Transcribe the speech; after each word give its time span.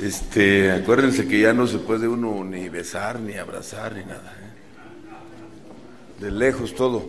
Este, 0.00 0.72
acuérdense 0.72 1.28
que 1.28 1.40
ya 1.40 1.52
no 1.52 1.68
se 1.68 1.78
puede 1.78 2.08
uno 2.08 2.42
ni 2.44 2.68
besar, 2.68 3.20
ni 3.20 3.34
abrazar, 3.34 3.94
ni 3.94 4.04
nada. 4.04 4.36
¿eh? 4.40 6.20
De 6.20 6.32
lejos 6.32 6.74
todo. 6.74 7.08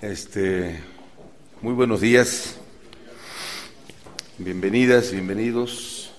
Este, 0.00 0.80
muy 1.60 1.74
buenos 1.74 2.00
días. 2.00 2.56
Bienvenidas, 4.38 5.12
bienvenidos. 5.12 6.12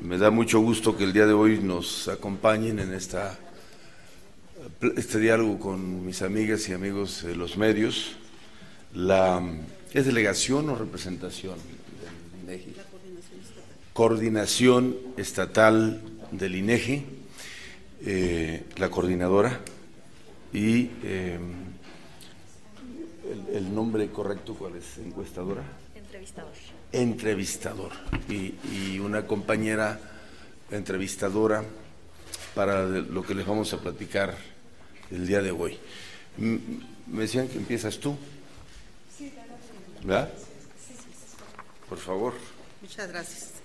Me 0.00 0.16
da 0.16 0.30
mucho 0.30 0.60
gusto 0.60 0.96
que 0.96 1.02
el 1.02 1.12
día 1.12 1.26
de 1.26 1.32
hoy 1.32 1.58
nos 1.58 2.06
acompañen 2.06 2.78
en 2.78 2.94
esta 2.94 3.36
este 4.96 5.18
diálogo 5.18 5.58
con 5.58 6.06
mis 6.06 6.22
amigas 6.22 6.68
y 6.68 6.72
amigos 6.72 7.24
de 7.24 7.34
los 7.34 7.56
medios. 7.56 8.12
La, 8.94 9.42
¿Es 9.92 10.06
delegación 10.06 10.68
o 10.70 10.76
representación 10.76 11.56
del 12.44 12.54
INEGI? 12.60 12.91
Coordinación 13.92 14.96
Estatal 15.18 16.00
del 16.30 16.54
INEGI, 16.54 17.04
eh, 18.06 18.64
la 18.76 18.90
coordinadora 18.90 19.60
y 20.50 20.90
eh, 21.02 21.38
el, 23.52 23.74
nombre 23.74 24.08
correcto, 24.08 24.54
¿cuál 24.54 24.76
es? 24.76 24.96
¿Encuestadora? 24.96 25.62
Entrevistador. 25.94 26.52
Entrevistador. 26.90 27.92
Y, 28.30 28.54
y 28.72 28.98
una 28.98 29.26
compañera 29.26 30.00
entrevistadora 30.70 31.62
para 32.54 32.86
lo 32.86 33.22
que 33.22 33.34
les 33.34 33.46
vamos 33.46 33.74
a 33.74 33.78
platicar 33.78 34.34
el 35.10 35.26
día 35.26 35.42
de 35.42 35.50
hoy. 35.50 35.78
Me 36.38 37.20
decían 37.20 37.46
que 37.46 37.58
empiezas 37.58 37.98
tú. 37.98 38.16
Sí, 39.18 39.30
¿verdad? 40.00 40.30
Por 41.90 41.98
favor. 41.98 42.32
Muchas 42.80 43.08
gracias. 43.08 43.61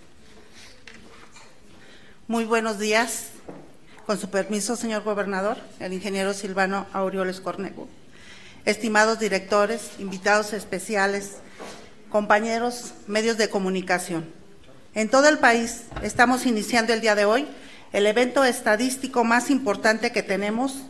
Muy 2.30 2.44
buenos 2.44 2.78
días. 2.78 3.28
Con 4.06 4.20
su 4.20 4.30
permiso, 4.30 4.76
señor 4.76 5.04
gobernador, 5.04 5.60
el 5.80 5.94
ingeniero 5.94 6.34
Silvano 6.34 6.86
Aureoles 6.92 7.40
Cornego. 7.40 7.88
Estimados 8.66 9.18
directores, 9.18 9.92
invitados 9.98 10.52
especiales, 10.52 11.38
compañeros, 12.10 12.92
medios 13.08 13.38
de 13.38 13.50
comunicación. 13.50 14.26
En 14.94 15.08
todo 15.08 15.30
el 15.30 15.38
país 15.38 15.84
estamos 16.04 16.46
iniciando 16.46 16.92
el 16.92 17.00
día 17.00 17.16
de 17.16 17.24
hoy 17.24 17.48
el 17.94 18.06
evento 18.06 18.44
estadístico 18.44 19.24
más 19.24 19.50
importante 19.50 20.12
que 20.12 20.22
tenemos 20.22 20.82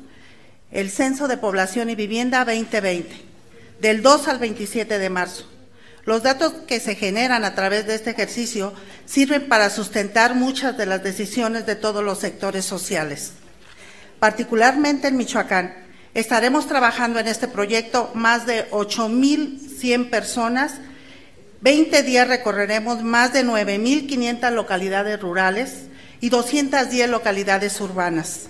el 0.71 0.89
Censo 0.89 1.27
de 1.27 1.37
Población 1.37 1.91
y 1.91 1.95
Vivienda 1.95 2.45
2020, 2.45 3.15
del 3.79 4.01
2 4.01 4.27
al 4.27 4.39
27 4.39 4.97
de 4.97 5.09
marzo. 5.11 5.56
Los 6.07 6.23
datos 6.23 6.53
que 6.65 6.79
se 6.79 6.95
generan 6.95 7.43
a 7.43 7.53
través 7.53 7.85
de 7.85 7.93
este 7.95 8.11
ejercicio 8.11 8.73
sirven 9.05 9.49
para 9.49 9.69
sustentar 9.69 10.35
muchas 10.35 10.77
de 10.77 10.85
las 10.85 11.03
decisiones 11.03 11.65
de 11.65 11.75
todos 11.75 12.01
los 12.01 12.19
sectores 12.19 12.63
sociales. 12.63 13.33
Particularmente 14.17 15.09
en 15.09 15.17
Michoacán, 15.17 15.75
estaremos 16.13 16.65
trabajando 16.65 17.19
en 17.19 17.27
este 17.27 17.49
proyecto 17.49 18.09
más 18.13 18.45
de 18.45 18.71
8.100 18.71 20.09
personas. 20.09 20.75
20 21.59 22.01
días 22.03 22.25
recorreremos 22.25 23.03
más 23.03 23.33
de 23.33 23.43
9.500 23.43 24.51
localidades 24.51 25.19
rurales 25.19 25.87
y 26.21 26.29
210 26.29 27.09
localidades 27.09 27.81
urbanas, 27.81 28.43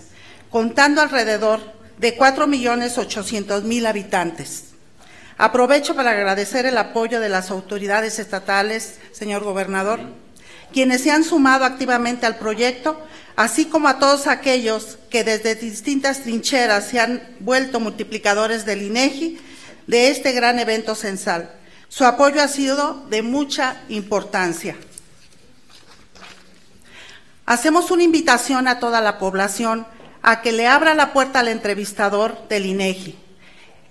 contando 0.52 1.02
alrededor 1.02 1.60
de 1.98 2.16
4.800.000 2.16 3.88
habitantes. 3.88 4.77
Aprovecho 5.38 5.96
para 5.96 6.12
agradecer 6.12 6.66
el 6.66 6.78
apoyo 6.80 7.20
de 7.20 7.30
las 7.30 7.52
autoridades 7.52 8.18
estatales, 8.18 8.96
señor 9.12 9.44
gobernador, 9.44 10.00
quienes 10.74 11.04
se 11.04 11.12
han 11.12 11.24
sumado 11.24 11.64
activamente 11.64 12.26
al 12.26 12.38
proyecto, 12.38 13.00
así 13.36 13.66
como 13.66 13.88
a 13.88 14.00
todos 14.00 14.26
aquellos 14.26 14.98
que 15.12 15.24
desde 15.24 15.54
distintas 15.54 16.24
trincheras 16.24 16.88
se 16.88 17.00
han 17.00 17.22
vuelto 17.40 17.80
multiplicadores 17.80 18.66
del 18.66 18.82
INEGI 18.82 19.40
de 19.86 20.10
este 20.10 20.32
gran 20.32 20.58
evento 20.58 20.96
censal. 20.96 21.52
Su 21.88 22.04
apoyo 22.04 22.42
ha 22.42 22.48
sido 22.48 23.06
de 23.10 23.22
mucha 23.22 23.82
importancia. 23.90 24.76
Hacemos 27.46 27.92
una 27.92 28.04
invitación 28.04 28.68
a 28.68 28.80
toda 28.80 29.02
la 29.02 29.20
población 29.20 29.86
a 30.24 30.42
que 30.42 30.52
le 30.52 30.68
abra 30.68 30.96
la 30.96 31.14
puerta 31.14 31.40
al 31.40 31.48
entrevistador 31.48 32.48
del 32.50 32.66
INEGI. 32.66 33.27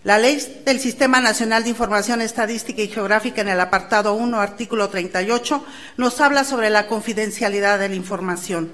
La 0.06 0.18
ley 0.18 0.40
del 0.64 0.78
Sistema 0.78 1.20
Nacional 1.20 1.64
de 1.64 1.70
Información 1.70 2.20
Estadística 2.20 2.80
y 2.80 2.86
Geográfica 2.86 3.40
en 3.40 3.48
el 3.48 3.58
apartado 3.58 4.14
1, 4.14 4.40
artículo 4.40 4.88
38, 4.88 5.66
nos 5.96 6.20
habla 6.20 6.44
sobre 6.44 6.70
la 6.70 6.86
confidencialidad 6.86 7.80
de 7.80 7.88
la 7.88 7.96
información. 7.96 8.70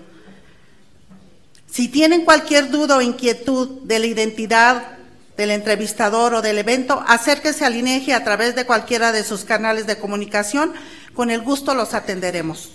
Si 1.70 1.88
tienen 1.88 2.26
cualquier 2.26 2.68
duda 2.68 2.98
o 2.98 3.00
inquietud 3.00 3.80
de 3.84 3.98
la 3.98 4.08
identidad 4.08 4.98
del 5.38 5.52
entrevistador 5.52 6.34
o 6.34 6.42
del 6.42 6.58
evento, 6.58 7.02
acérquese 7.08 7.64
al 7.64 7.76
INEGI 7.76 8.12
a 8.12 8.24
través 8.24 8.54
de 8.54 8.66
cualquiera 8.66 9.10
de 9.10 9.24
sus 9.24 9.46
canales 9.46 9.86
de 9.86 9.96
comunicación. 9.96 10.74
Con 11.14 11.30
el 11.30 11.40
gusto 11.40 11.74
los 11.74 11.94
atenderemos. 11.94 12.72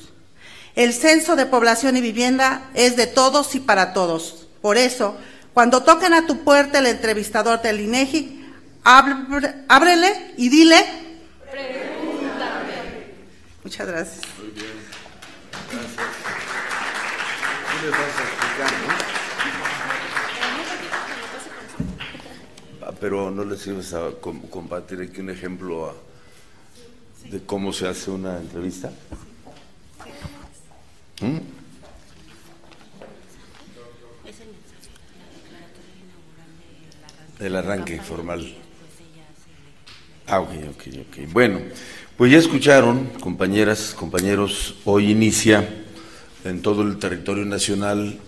El 0.74 0.96
censo 0.96 1.36
de 1.36 1.46
población 1.46 1.96
y 1.96 2.02
vivienda 2.02 2.72
es 2.74 2.96
de 2.96 3.06
todos 3.06 3.54
y 3.54 3.60
para 3.60 3.94
todos. 3.94 4.48
Por 4.64 4.78
eso, 4.78 5.16
cuando 5.54 5.84
toquen 5.84 6.16
a 6.16 6.26
tu 6.26 6.44
puerta 6.44 6.80
el 6.80 6.88
entrevistador 6.88 7.62
del 7.62 7.82
INEGI, 7.82 8.38
ábrele 8.88 10.34
y 10.38 10.50
dile. 10.50 10.78
Pregúntame. 11.52 13.14
Muchas 13.64 13.88
gracias. 13.88 14.22
Muy 14.40 14.52
bien. 14.52 14.68
Gracias. 15.72 16.08
¿Qué 17.70 17.86
les 17.86 17.92
vas 17.92 18.00
a 18.00 18.24
explicar, 18.24 18.72
no? 18.72 18.94
Ah, 22.88 22.94
pero 23.00 23.30
no 23.30 23.44
les 23.44 23.68
ibas 23.68 23.94
a 23.94 24.12
compartir 24.22 25.02
aquí 25.02 25.20
un 25.20 25.30
ejemplo 25.32 25.94
de 27.26 27.44
cómo 27.44 27.74
se 27.74 27.88
hace 27.88 28.10
una 28.10 28.38
entrevista. 28.38 28.92
¿Mm? 31.20 31.38
El 37.40 37.56
arranque 37.56 38.00
formal. 38.02 38.67
Ah, 40.30 40.42
ok, 40.42 40.50
ok, 40.72 40.84
ok. 41.08 41.32
Bueno, 41.32 41.62
pues 42.18 42.34
ya 42.34 42.38
escucharon, 42.38 43.06
compañeras, 43.22 43.96
compañeros, 43.98 44.76
hoy 44.84 45.12
inicia 45.12 45.66
en 46.44 46.62
todo 46.62 46.82
el 46.82 46.98
territorio 46.98 47.46
nacional, 47.46 48.20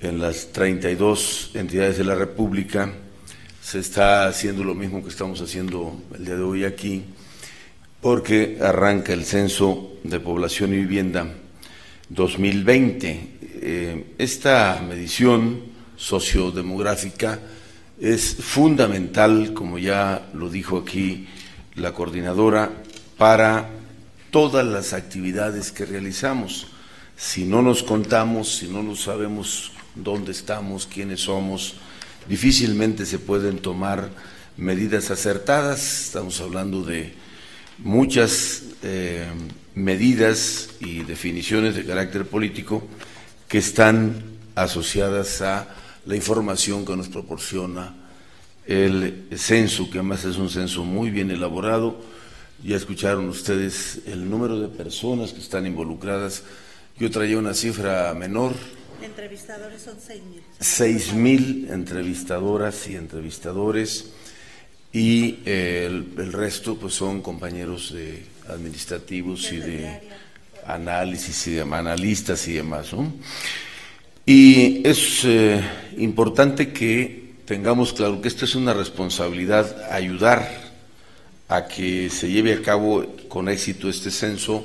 en 0.00 0.18
las 0.18 0.52
32 0.52 1.50
entidades 1.52 1.98
de 1.98 2.04
la 2.04 2.14
República, 2.14 2.90
se 3.62 3.80
está 3.80 4.28
haciendo 4.28 4.64
lo 4.64 4.74
mismo 4.74 5.02
que 5.02 5.10
estamos 5.10 5.42
haciendo 5.42 6.00
el 6.14 6.24
día 6.24 6.36
de 6.36 6.42
hoy 6.42 6.64
aquí, 6.64 7.04
porque 8.00 8.56
arranca 8.62 9.12
el 9.12 9.26
censo 9.26 9.92
de 10.04 10.18
población 10.20 10.72
y 10.72 10.78
vivienda 10.78 11.34
2020. 12.08 13.28
Eh, 13.60 14.14
esta 14.16 14.82
medición 14.88 15.64
sociodemográfica 15.96 17.40
es 18.00 18.36
fundamental, 18.36 19.52
como 19.54 19.78
ya 19.78 20.28
lo 20.34 20.50
dijo 20.50 20.78
aquí 20.78 21.28
la 21.74 21.92
coordinadora, 21.92 22.70
para 23.16 23.70
todas 24.30 24.66
las 24.66 24.92
actividades 24.92 25.72
que 25.72 25.86
realizamos. 25.86 26.68
Si 27.16 27.44
no 27.44 27.62
nos 27.62 27.82
contamos, 27.82 28.56
si 28.56 28.68
no 28.68 28.82
nos 28.82 29.02
sabemos 29.02 29.72
dónde 29.94 30.32
estamos, 30.32 30.86
quiénes 30.86 31.20
somos, 31.20 31.76
difícilmente 32.28 33.06
se 33.06 33.18
pueden 33.18 33.58
tomar 33.58 34.10
medidas 34.56 35.10
acertadas. 35.10 36.06
Estamos 36.06 36.40
hablando 36.40 36.82
de 36.82 37.14
muchas 37.78 38.62
eh, 38.82 39.26
medidas 39.74 40.70
y 40.80 41.02
definiciones 41.02 41.74
de 41.74 41.86
carácter 41.86 42.26
político 42.26 42.86
que 43.48 43.58
están 43.58 44.22
asociadas 44.54 45.40
a 45.40 45.68
la 46.06 46.16
información 46.16 46.84
que 46.84 46.96
nos 46.96 47.08
proporciona 47.08 47.94
el 48.66 49.28
censo, 49.36 49.90
que 49.90 49.98
además 49.98 50.24
es 50.24 50.36
un 50.36 50.50
censo 50.50 50.84
muy 50.84 51.10
bien 51.10 51.30
elaborado. 51.30 52.00
Ya 52.64 52.76
escucharon 52.76 53.28
ustedes 53.28 54.00
el 54.06 54.28
número 54.28 54.58
de 54.58 54.68
personas 54.68 55.32
que 55.32 55.40
están 55.40 55.66
involucradas. 55.66 56.42
Yo 56.98 57.10
traía 57.10 57.38
una 57.38 57.54
cifra 57.54 58.14
menor. 58.14 58.54
Entrevistadores 59.02 59.82
son 59.82 59.96
6.000. 59.96 60.40
Seis 60.58 61.12
mil 61.12 61.68
entrevistadoras 61.70 62.88
y 62.88 62.96
entrevistadores 62.96 64.12
y 64.92 65.40
eh, 65.44 65.86
el, 65.86 66.32
resto 66.32 66.78
pues 66.78 66.94
son 66.94 67.20
compañeros 67.20 67.92
de 67.92 68.24
administrativos 68.48 69.52
y 69.52 69.58
de 69.58 70.00
análisis 70.66 71.48
y 71.48 71.52
de 71.52 71.60
analistas 71.60 72.48
y 72.48 72.54
demás. 72.54 72.94
¿no? 72.94 73.12
Y 74.28 74.84
es 74.84 75.24
eh, 75.24 75.62
importante 75.98 76.72
que 76.72 77.36
tengamos 77.44 77.92
claro 77.92 78.20
que 78.20 78.26
esto 78.26 78.44
es 78.44 78.56
una 78.56 78.74
responsabilidad, 78.74 79.88
ayudar 79.92 80.50
a 81.46 81.68
que 81.68 82.10
se 82.10 82.28
lleve 82.28 82.54
a 82.54 82.60
cabo 82.60 83.06
con 83.28 83.48
éxito 83.48 83.88
este 83.88 84.10
censo, 84.10 84.64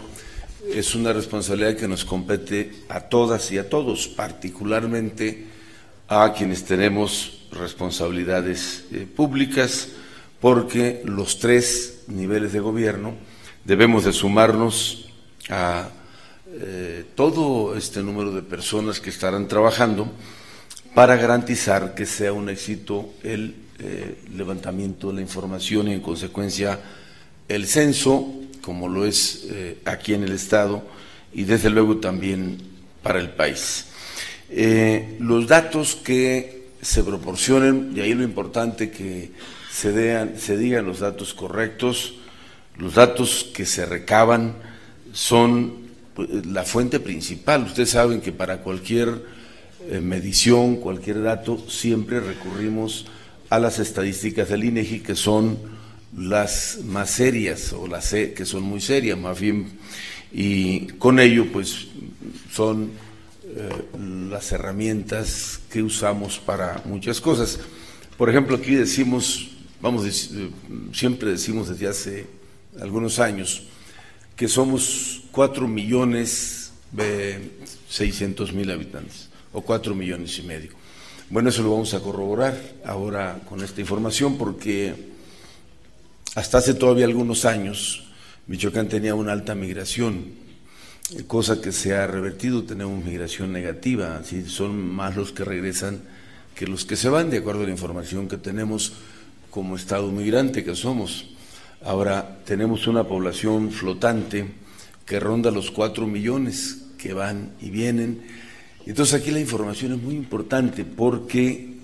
es 0.74 0.96
una 0.96 1.13
responsabilidad 1.13 1.75
que 1.75 1.88
nos 1.88 2.06
compete 2.06 2.72
a 2.90 3.02
todas 3.02 3.52
y 3.52 3.60
a 3.60 3.69
todos, 3.69 4.08
particularmente 4.08 5.46
a 6.08 6.34
quienes 6.36 6.63
tenemos 6.63 7.46
responsabilidades 7.52 8.86
eh, 8.92 9.06
públicas, 9.06 9.90
porque 10.40 11.04
los 11.06 11.38
tres 11.38 12.06
niveles 12.08 12.52
de 12.52 12.62
gobierno 12.62 13.13
debemos 13.63 14.06
de 14.06 14.13
sumarnos 14.13 15.06
a 15.50 15.90
eh, 16.53 17.06
todo 17.15 17.77
este 17.77 18.03
número 18.03 18.33
de 18.33 18.42
personas 18.42 19.00
que 19.00 19.09
estarán 19.09 19.48
trabajando 19.48 20.12
para 20.94 21.15
garantizar 21.15 21.95
que 21.95 22.06
sea 22.06 22.33
un 22.33 22.50
éxito 22.50 23.13
el 23.24 23.56
eh, 23.80 24.18
levantamiento 24.36 25.07
de 25.07 25.13
la 25.13 25.21
información 25.21 25.88
y 25.88 25.94
en 25.94 26.01
consecuencia 26.01 26.77
el 27.48 27.68
censo, 27.68 28.27
como 28.62 28.89
lo 28.89 29.06
es 29.06 29.45
eh, 29.50 29.77
aquí 29.86 30.13
en 30.13 30.24
el 30.24 30.33
Estado 30.33 30.83
y 31.31 31.45
desde 31.45 31.69
luego 31.69 31.98
también 31.98 32.57
para 33.01 33.19
el 33.19 33.30
país. 33.30 33.86
los 35.19 35.48
datos 35.48 35.95
que 35.95 36.68
se 36.81 37.01
proporcionen, 37.03 37.94
y 37.95 38.01
ahí 38.01 38.13
lo 38.13 38.24
importante 38.24 38.92
que 38.92 39.31
se, 39.71 40.38
se 40.38 40.57
digan 40.57 40.86
los 40.86 41.00
datos 41.00 41.33
correctos, 41.33 42.15
los 42.77 42.95
datos 42.95 43.50
que 43.53 43.65
se 43.65 43.86
recaban 43.86 44.56
son 45.13 45.81
la 46.45 46.63
fuente 46.63 47.00
principal. 47.00 47.63
Ustedes 47.63 47.91
saben 47.91 48.21
que 48.21 48.31
para 48.31 48.62
cualquier 48.62 49.23
eh, 49.89 50.00
medición, 50.00 50.77
cualquier 50.77 51.21
dato, 51.21 51.57
siempre 51.69 52.19
recurrimos 52.19 53.06
a 53.50 53.59
las 53.59 53.79
estadísticas 53.79 54.50
del 54.50 54.63
INEGI 54.63 55.00
que 55.00 55.15
son 55.15 55.57
las 56.18 56.79
más 56.85 57.12
serias 57.12 57.73
o 57.73 57.88
las 57.88 58.12
que 58.12 58.45
son 58.45 58.63
muy 58.63 58.81
serias, 58.81 59.18
más 59.18 59.39
bien, 59.39 59.79
y 60.31 60.88
con 60.97 61.19
ello, 61.19 61.51
pues, 61.51 61.88
son 62.51 62.91
eh, 63.44 63.69
las 64.29 64.51
herramientas 64.51 65.59
que 65.69 65.83
usamos 65.83 66.39
para 66.39 66.81
muchas 66.85 67.19
cosas. 67.19 67.59
Por 68.17 68.29
ejemplo, 68.29 68.56
aquí 68.56 68.75
decimos, 68.75 69.51
vamos, 69.81 70.06
eh, 70.06 70.50
siempre 70.94 71.31
decimos 71.31 71.69
desde 71.69 71.88
hace 71.88 72.27
algunos 72.79 73.19
años, 73.19 73.63
que 74.35 74.47
somos 74.47 75.20
cuatro 75.31 75.68
millones 75.68 76.72
seiscientos 77.89 78.54
mil 78.54 78.69
habitantes, 78.69 79.30
o 79.54 79.62
cuatro 79.62 79.95
millones 79.95 80.38
y 80.39 80.44
medio. 80.44 80.72
Bueno, 81.30 81.50
eso 81.50 81.63
lo 81.63 81.72
vamos 81.72 81.94
a 81.94 82.01
corroborar 82.01 82.60
ahora 82.86 83.39
con 83.48 83.63
esta 83.63 83.80
información, 83.80 84.38
porque 84.38 84.94
hasta 86.36 86.57
hace 86.57 86.74
todavía 86.74 87.06
algunos 87.06 87.45
años 87.45 88.04
Michoacán 88.48 88.89
tenía 88.89 89.16
una 89.16 89.31
alta 89.31 89.56
migración, 89.56 90.25
cosa 91.28 91.62
que 91.62 91.72
se 91.72 91.95
ha 91.95 92.07
revertido, 92.07 92.63
tenemos 92.63 93.04
migración 93.04 93.54
negativa, 93.54 94.18
así 94.18 94.44
son 94.50 94.77
más 94.94 95.16
los 95.16 95.31
que 95.31 95.45
regresan 95.45 96.01
que 96.56 96.68
los 96.68 96.84
que 96.84 96.98
se 96.98 97.07
van, 97.07 97.30
de 97.30 97.38
acuerdo 97.38 97.62
a 97.62 97.66
la 97.66 97.72
información 97.72 98.27
que 98.27 98.38
tenemos 98.38 98.94
como 99.50 99.75
Estado 99.75 100.12
migrante 100.12 100.63
que 100.63 100.75
somos. 100.75 101.27
Ahora 101.84 102.39
tenemos 102.45 102.88
una 102.88 103.06
población 103.06 103.72
flotante 103.72 104.61
que 105.12 105.19
ronda 105.19 105.52
los 105.52 105.72
cuatro 105.72 106.08
millones 106.08 106.84
que 106.98 107.12
van 107.12 107.52
y 107.60 107.69
vienen. 107.69 108.22
Entonces 108.86 109.19
aquí 109.19 109.30
la 109.30 109.42
información 109.42 109.92
es 109.92 110.02
muy 110.02 110.16
importante 110.16 110.86
porque 110.86 111.80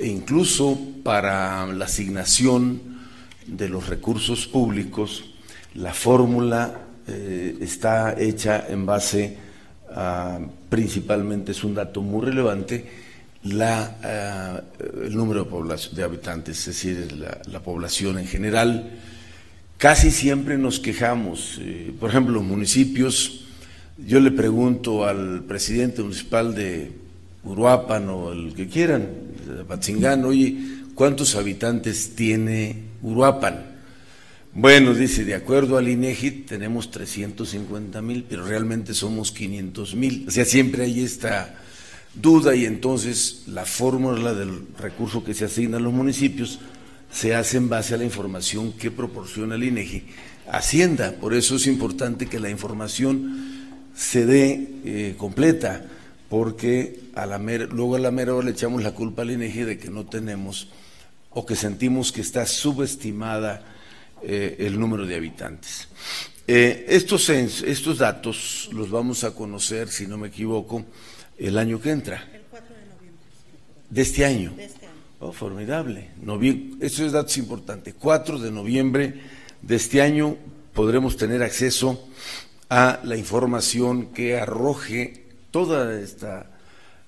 incluso 0.00 0.76
para 1.04 1.68
la 1.68 1.84
asignación 1.84 2.98
de 3.46 3.68
los 3.68 3.88
recursos 3.88 4.48
públicos, 4.48 5.24
la 5.74 5.94
fórmula 5.94 6.80
eh, 7.06 7.56
está 7.60 8.20
hecha 8.20 8.66
en 8.68 8.84
base 8.84 9.36
a, 9.94 10.40
principalmente 10.68 11.52
es 11.52 11.62
un 11.62 11.76
dato 11.76 12.02
muy 12.02 12.24
relevante, 12.24 12.90
la, 13.44 13.98
eh, 14.02 15.06
el 15.06 15.16
número 15.16 15.44
de, 15.92 16.02
habitantes, 16.02 16.58
es 16.58 16.66
decir, 16.66 17.24
la 17.46 17.60
población 17.60 18.18
en 18.18 18.26
general 18.26 18.90
Casi 19.78 20.10
siempre 20.10 20.56
nos 20.56 20.80
quejamos. 20.80 21.58
Eh, 21.60 21.92
por 21.98 22.10
ejemplo, 22.10 22.34
los 22.34 22.44
municipios, 22.44 23.46
yo 23.98 24.20
le 24.20 24.30
pregunto 24.30 25.04
al 25.04 25.44
presidente 25.44 26.02
municipal 26.02 26.54
de 26.54 26.92
Uruapan 27.44 28.08
o 28.08 28.32
el 28.32 28.54
que 28.54 28.68
quieran, 28.68 29.08
Patzingán, 29.68 30.24
oye, 30.24 30.56
¿cuántos 30.94 31.36
habitantes 31.36 32.14
tiene 32.14 32.84
Uruapan? 33.02 33.74
Bueno, 34.54 34.94
dice, 34.94 35.24
de 35.24 35.34
acuerdo 35.34 35.76
al 35.76 35.88
INEGI 35.88 36.30
tenemos 36.30 36.90
350 36.92 38.00
mil, 38.00 38.24
pero 38.28 38.46
realmente 38.46 38.94
somos 38.94 39.32
500 39.32 39.96
mil. 39.96 40.24
O 40.28 40.30
sea, 40.30 40.44
siempre 40.44 40.84
hay 40.84 41.02
esta 41.02 41.56
duda 42.14 42.54
y 42.54 42.64
entonces 42.64 43.42
la 43.48 43.64
fórmula 43.64 44.32
del 44.32 44.62
recurso 44.78 45.24
que 45.24 45.34
se 45.34 45.46
asigna 45.46 45.78
a 45.78 45.80
los 45.80 45.92
municipios 45.92 46.60
se 47.14 47.34
hace 47.34 47.58
en 47.58 47.68
base 47.68 47.94
a 47.94 47.96
la 47.96 48.04
información 48.04 48.72
que 48.72 48.90
proporciona 48.90 49.54
el 49.54 49.62
INEGI 49.62 50.04
Hacienda. 50.50 51.12
Por 51.12 51.32
eso 51.32 51.56
es 51.56 51.66
importante 51.68 52.26
que 52.26 52.40
la 52.40 52.50
información 52.50 53.70
se 53.94 54.26
dé 54.26 54.68
eh, 54.84 55.14
completa, 55.16 55.86
porque 56.28 57.00
a 57.14 57.24
la 57.24 57.38
luego 57.38 57.94
a 57.94 58.00
la 58.00 58.10
mera 58.10 58.34
hora 58.34 58.46
le 58.46 58.50
echamos 58.50 58.82
la 58.82 58.92
culpa 58.92 59.22
al 59.22 59.30
INEGI 59.30 59.62
de 59.62 59.78
que 59.78 59.90
no 59.90 60.04
tenemos 60.04 60.68
o 61.30 61.46
que 61.46 61.54
sentimos 61.54 62.10
que 62.10 62.20
está 62.20 62.46
subestimada 62.46 63.64
eh, 64.22 64.56
el 64.58 64.78
número 64.78 65.06
de 65.06 65.14
habitantes. 65.14 65.88
Eh, 66.48 66.84
estos, 66.88 67.30
estos 67.30 67.98
datos 67.98 68.68
los 68.72 68.90
vamos 68.90 69.22
a 69.22 69.30
conocer, 69.30 69.88
si 69.88 70.08
no 70.08 70.18
me 70.18 70.28
equivoco, 70.28 70.84
el 71.38 71.58
año 71.58 71.80
que 71.80 71.90
entra. 71.90 72.28
El 72.34 72.42
4 72.50 72.74
de 72.74 72.94
noviembre. 72.94 73.22
De 73.88 74.02
este 74.02 74.24
año. 74.24 74.52
De 74.56 74.64
este 74.64 74.83
Oh, 75.26 75.32
formidable. 75.32 76.10
eso 76.80 77.06
es 77.06 77.12
datos 77.12 77.38
importante. 77.38 77.94
4 77.94 78.38
de 78.38 78.50
noviembre 78.50 79.22
de 79.62 79.76
este 79.76 80.02
año 80.02 80.36
podremos 80.74 81.16
tener 81.16 81.42
acceso 81.42 82.10
a 82.68 83.00
la 83.04 83.16
información 83.16 84.12
que 84.12 84.36
arroje 84.36 85.24
toda 85.50 85.98
esta 85.98 86.50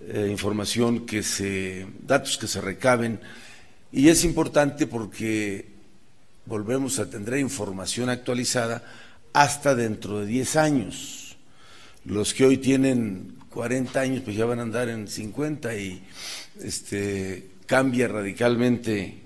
eh, 0.00 0.28
información 0.30 1.04
que 1.04 1.22
se, 1.22 1.86
datos 2.06 2.38
que 2.38 2.46
se 2.46 2.62
recaben. 2.62 3.20
Y 3.92 4.08
es 4.08 4.24
importante 4.24 4.86
porque 4.86 5.68
volvemos 6.46 6.98
a 6.98 7.10
tener 7.10 7.38
información 7.38 8.08
actualizada 8.08 8.82
hasta 9.34 9.74
dentro 9.74 10.20
de 10.20 10.26
10 10.26 10.56
años. 10.56 11.36
Los 12.06 12.32
que 12.32 12.46
hoy 12.46 12.56
tienen 12.56 13.36
40 13.50 14.00
años, 14.00 14.22
pues 14.24 14.38
ya 14.38 14.46
van 14.46 14.60
a 14.60 14.62
andar 14.62 14.88
en 14.88 15.06
50 15.06 15.76
y 15.76 16.02
este 16.62 17.55
cambia 17.66 18.08
radicalmente 18.08 19.22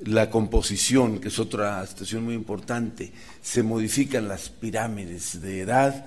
la 0.00 0.30
composición, 0.30 1.18
que 1.20 1.28
es 1.28 1.38
otra 1.38 1.86
situación 1.86 2.24
muy 2.24 2.34
importante, 2.34 3.12
se 3.42 3.62
modifican 3.62 4.28
las 4.28 4.48
pirámides 4.48 5.40
de 5.42 5.60
edad 5.60 6.06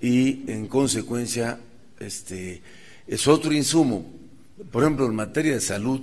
y 0.00 0.50
en 0.50 0.68
consecuencia 0.68 1.58
este, 1.98 2.62
es 3.06 3.26
otro 3.26 3.52
insumo. 3.52 4.06
Por 4.70 4.82
ejemplo, 4.82 5.06
en 5.06 5.14
materia 5.14 5.54
de 5.54 5.60
salud 5.60 6.00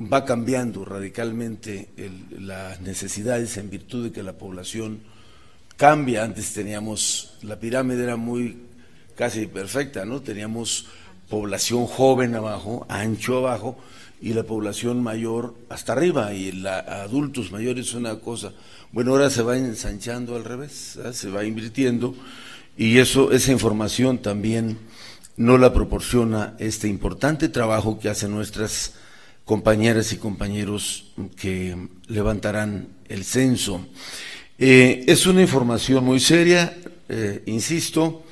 va 0.00 0.24
cambiando 0.24 0.84
radicalmente 0.84 1.88
las 2.38 2.80
necesidades 2.80 3.56
en 3.56 3.70
virtud 3.70 4.04
de 4.04 4.12
que 4.12 4.22
la 4.22 4.34
población 4.34 5.00
cambia. 5.76 6.24
Antes 6.24 6.52
teníamos, 6.52 7.38
la 7.42 7.58
pirámide 7.58 8.04
era 8.04 8.16
muy 8.16 8.58
casi 9.16 9.46
perfecta, 9.46 10.04
¿no? 10.04 10.20
Teníamos 10.20 10.86
población 11.28 11.86
joven 11.86 12.34
abajo, 12.34 12.86
ancho 12.88 13.38
abajo, 13.38 13.78
y 14.24 14.32
la 14.32 14.44
población 14.44 15.02
mayor 15.02 15.54
hasta 15.68 15.92
arriba 15.92 16.32
y 16.32 16.50
la, 16.50 16.78
adultos 16.78 17.52
mayores 17.52 17.92
una 17.92 18.20
cosa. 18.20 18.54
Bueno, 18.90 19.10
ahora 19.10 19.28
se 19.28 19.42
va 19.42 19.58
ensanchando 19.58 20.34
al 20.34 20.44
revés, 20.44 20.98
se 21.12 21.28
va 21.28 21.44
invirtiendo 21.44 22.14
y 22.74 22.96
eso 22.96 23.32
esa 23.32 23.52
información 23.52 24.16
también 24.16 24.78
no 25.36 25.58
la 25.58 25.74
proporciona 25.74 26.54
este 26.58 26.88
importante 26.88 27.50
trabajo 27.50 27.98
que 27.98 28.08
hacen 28.08 28.30
nuestras 28.30 28.94
compañeras 29.44 30.10
y 30.14 30.16
compañeros 30.16 31.12
que 31.36 31.76
levantarán 32.08 32.88
el 33.10 33.24
censo. 33.24 33.86
Eh, 34.58 35.04
es 35.06 35.26
una 35.26 35.42
información 35.42 36.02
muy 36.02 36.18
seria, 36.18 36.74
eh, 37.10 37.42
insisto, 37.44 38.22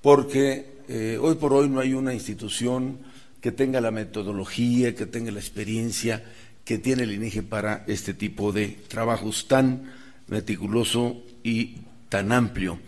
porque 0.00 0.78
eh, 0.86 1.18
hoy 1.20 1.34
por 1.34 1.52
hoy 1.54 1.68
no 1.68 1.80
hay 1.80 1.92
una 1.94 2.14
institución 2.14 3.09
que 3.40 3.52
tenga 3.52 3.80
la 3.80 3.90
metodología, 3.90 4.94
que 4.94 5.06
tenga 5.06 5.30
la 5.30 5.40
experiencia 5.40 6.22
que 6.64 6.78
tiene 6.78 7.02
el 7.04 7.12
INEGE 7.12 7.42
para 7.42 7.84
este 7.86 8.14
tipo 8.14 8.52
de 8.52 8.78
trabajos 8.88 9.48
tan 9.48 9.92
meticuloso 10.28 11.22
y 11.42 11.78
tan 12.08 12.32
amplio. 12.32 12.78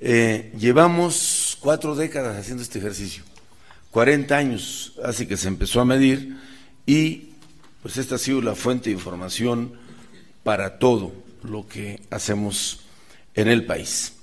Eh, 0.00 0.52
llevamos 0.58 1.56
cuatro 1.60 1.94
décadas 1.94 2.36
haciendo 2.36 2.62
este 2.62 2.78
ejercicio, 2.78 3.22
40 3.92 4.36
años 4.36 4.94
hace 5.04 5.28
que 5.28 5.36
se 5.36 5.48
empezó 5.48 5.80
a 5.80 5.84
medir 5.84 6.36
y 6.86 7.28
pues 7.82 7.96
esta 7.96 8.16
ha 8.16 8.18
sido 8.18 8.40
la 8.40 8.54
fuente 8.54 8.90
de 8.90 8.96
información 8.96 9.74
para 10.42 10.78
todo 10.78 11.12
lo 11.44 11.68
que 11.68 12.00
hacemos 12.10 12.80
en 13.34 13.48
el 13.48 13.66
país. 13.66 14.14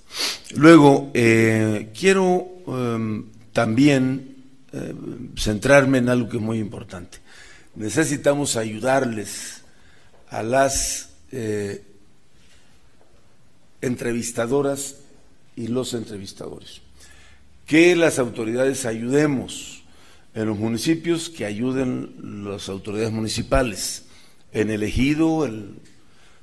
Luego, 0.55 1.11
eh, 1.13 1.91
quiero 1.97 2.47
em, 2.67 3.25
también 3.53 4.38
eh, 4.71 4.93
centrarme 5.37 5.97
en 5.97 6.09
algo 6.09 6.29
que 6.29 6.37
es 6.37 6.43
muy 6.43 6.59
importante. 6.59 7.19
Necesitamos 7.75 8.55
ayudarles 8.55 9.61
a 10.29 10.43
las 10.43 11.09
eh, 11.31 11.83
entrevistadoras 13.81 14.95
y 15.55 15.67
los 15.67 15.93
entrevistadores. 15.93 16.81
Que 17.65 17.95
las 17.95 18.19
autoridades 18.19 18.85
ayudemos 18.85 19.83
en 20.33 20.47
los 20.47 20.57
municipios, 20.57 21.29
que 21.29 21.45
ayuden 21.45 22.45
las 22.45 22.69
autoridades 22.69 23.11
municipales. 23.11 24.03
En 24.51 24.69
el 24.69 24.83
ejido, 24.83 25.45
el 25.45 25.75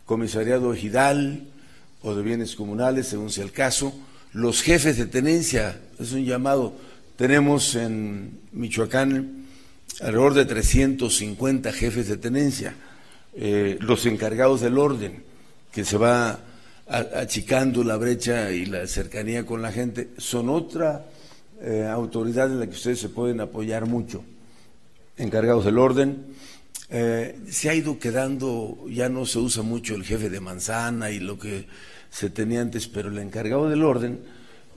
comisariado 0.05 0.73
ejidal 0.73 1.49
o 2.03 2.15
de 2.15 2.23
bienes 2.23 2.55
comunales, 2.55 3.09
según 3.09 3.31
sea 3.31 3.45
el 3.45 3.53
caso, 3.53 3.93
los 4.33 4.63
jefes 4.63 4.97
de 4.97 5.07
tenencia, 5.07 5.81
es 5.99 6.13
un 6.13 6.25
llamado. 6.25 6.75
Tenemos 7.17 7.75
en 7.77 8.41
Michoacán 8.53 9.47
alrededor 10.03 10.35
de 10.35 10.45
350 10.45 11.73
jefes 11.73 12.09
de 12.09 12.19
tenencia, 12.19 12.75
eh, 13.35 13.79
los 13.81 14.05
encargados 14.05 14.61
del 14.61 14.77
orden, 14.77 15.23
que 15.73 15.87
se 15.87 15.97
va 15.97 16.41
achicando 16.89 17.83
la 17.85 17.97
brecha 17.97 18.51
y 18.51 18.67
la 18.67 18.87
cercanía 18.87 19.47
con 19.47 19.63
la 19.63 19.73
gente, 19.73 20.11
son 20.19 20.51
otra 20.51 21.07
eh, 21.63 21.89
autoridad 21.91 22.53
en 22.53 22.61
la 22.61 22.67
que 22.67 22.75
ustedes 22.75 23.01
se 23.01 23.09
pueden 23.09 23.41
apoyar 23.41 23.87
mucho. 23.87 24.23
Encargados 25.17 25.65
del 25.65 25.79
orden, 25.79 26.27
eh, 26.91 27.39
se 27.49 27.71
ha 27.71 27.75
ido 27.75 27.99
quedando, 27.99 28.85
ya 28.91 29.09
no 29.09 29.25
se 29.25 29.39
usa 29.39 29.63
mucho 29.63 29.95
el 29.95 30.05
jefe 30.05 30.29
de 30.29 30.41
manzana 30.41 31.11
y 31.11 31.21
lo 31.21 31.39
que 31.39 31.67
se 32.11 32.29
tenía 32.29 32.61
antes, 32.61 32.87
pero 32.89 33.09
el 33.09 33.17
encargado 33.19 33.71
del 33.71 33.85
orden 33.85 34.21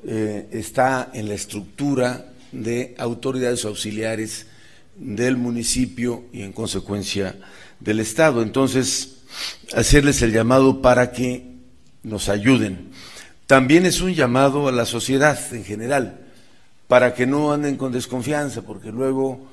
eh, 0.06 0.48
está 0.52 1.12
en 1.14 1.28
la 1.28 1.36
estructura 1.36 2.26
de 2.52 2.96
autoridades 2.98 3.66
auxiliares 3.66 4.48
del 4.96 5.38
municipio 5.38 6.26
y 6.34 6.42
en 6.42 6.52
consecuencia 6.52 7.36
del 7.80 8.00
Estado. 8.00 8.42
Entonces, 8.42 9.22
hacerles 9.74 10.22
el 10.22 10.32
llamado 10.32 10.82
para 10.82 11.12
que 11.12 11.50
nos 12.04 12.30
ayuden. 12.30 12.90
También 13.48 13.86
es 13.86 14.02
un 14.02 14.14
llamado 14.14 14.68
a 14.68 14.72
la 14.72 14.86
sociedad 14.86 15.38
en 15.54 15.64
general, 15.64 16.20
para 16.88 17.14
que 17.14 17.26
no 17.26 17.52
anden 17.52 17.78
con 17.78 17.92
desconfianza, 17.92 18.62
porque 18.62 18.92
luego, 18.92 19.48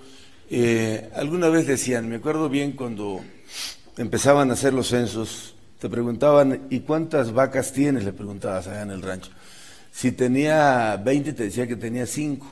eh, 0.50 1.10
alguna 1.14 1.48
vez 1.48 1.66
decían, 1.66 2.08
me 2.08 2.16
acuerdo 2.16 2.48
bien 2.48 2.72
cuando 2.72 3.22
empezaban 3.96 4.50
a 4.50 4.54
hacer 4.54 4.74
los 4.74 4.88
censos, 4.88 5.54
te 5.78 5.88
preguntaban, 5.88 6.66
¿y 6.70 6.80
cuántas 6.80 7.32
vacas 7.32 7.72
tienes? 7.72 8.04
Le 8.04 8.12
preguntabas 8.12 8.66
allá 8.66 8.82
en 8.82 8.90
el 8.90 9.02
rancho. 9.02 9.30
Si 9.96 10.12
tenía 10.12 11.00
20, 11.02 11.32
te 11.32 11.44
decía 11.44 11.66
que 11.66 11.74
tenía 11.74 12.04
5, 12.04 12.46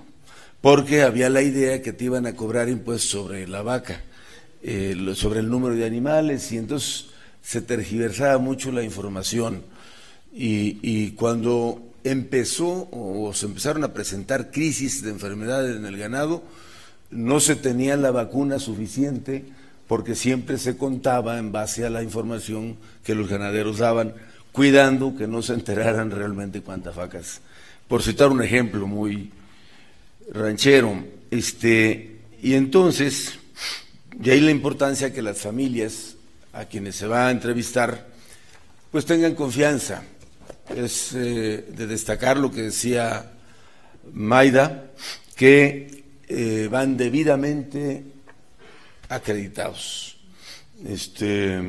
porque 0.62 1.02
había 1.02 1.28
la 1.28 1.42
idea 1.42 1.82
que 1.82 1.92
te 1.92 2.06
iban 2.06 2.24
a 2.24 2.34
cobrar 2.34 2.70
impuestos 2.70 3.10
sobre 3.10 3.46
la 3.46 3.60
vaca, 3.60 4.00
eh, 4.62 5.12
sobre 5.14 5.40
el 5.40 5.50
número 5.50 5.74
de 5.74 5.84
animales, 5.84 6.50
y 6.52 6.56
entonces 6.56 7.08
se 7.42 7.60
tergiversaba 7.60 8.38
mucho 8.38 8.72
la 8.72 8.82
información. 8.82 9.62
Y, 10.32 11.10
cuando 11.10 11.82
empezó 12.02 12.88
o 12.90 13.30
se 13.34 13.44
empezaron 13.44 13.84
a 13.84 13.92
presentar 13.92 14.50
crisis 14.50 15.02
de 15.02 15.10
enfermedades 15.10 15.76
en 15.76 15.84
el 15.84 15.98
ganado, 15.98 16.42
no 17.10 17.40
se 17.40 17.56
tenía 17.56 17.98
la 17.98 18.10
vacuna 18.10 18.58
suficiente 18.58 19.44
porque 19.86 20.14
siempre 20.14 20.56
se 20.56 20.78
contaba 20.78 21.38
en 21.38 21.52
base 21.52 21.84
a 21.84 21.90
la 21.90 22.02
información 22.02 22.78
que 23.04 23.14
los 23.14 23.28
ganaderos 23.28 23.78
daban, 23.78 24.14
cuidando 24.54 25.16
que 25.16 25.26
no 25.26 25.42
se 25.42 25.52
enteraran 25.52 26.12
realmente 26.12 26.60
cuántas 26.60 26.94
vacas. 26.94 27.40
Por 27.88 28.04
citar 28.04 28.30
un 28.30 28.40
ejemplo 28.40 28.86
muy 28.86 29.32
ranchero, 30.30 31.04
este, 31.28 32.20
y 32.40 32.54
entonces, 32.54 33.32
de 34.14 34.30
ahí 34.30 34.40
la 34.40 34.52
importancia 34.52 35.12
que 35.12 35.22
las 35.22 35.38
familias 35.38 36.14
a 36.52 36.66
quienes 36.66 36.94
se 36.94 37.08
va 37.08 37.26
a 37.26 37.30
entrevistar, 37.32 38.06
pues 38.92 39.04
tengan 39.04 39.34
confianza 39.34 40.04
es 40.76 41.12
eh, 41.14 41.66
de 41.68 41.86
destacar 41.88 42.36
lo 42.36 42.52
que 42.52 42.62
decía 42.62 43.32
Maida, 44.12 44.92
que 45.34 46.04
eh, 46.28 46.68
van 46.70 46.96
debidamente 46.96 48.04
acreditados. 49.08 50.16
Este, 50.86 51.60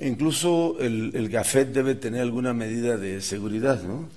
incluso 0.00 0.76
el, 0.80 1.12
el, 1.14 1.28
GAFET 1.28 1.68
debe 1.68 1.94
tener 1.94 2.22
alguna 2.22 2.52
medida 2.52 2.96
de 2.96 3.20
seguridad, 3.20 3.82
¿no? 3.82 4.08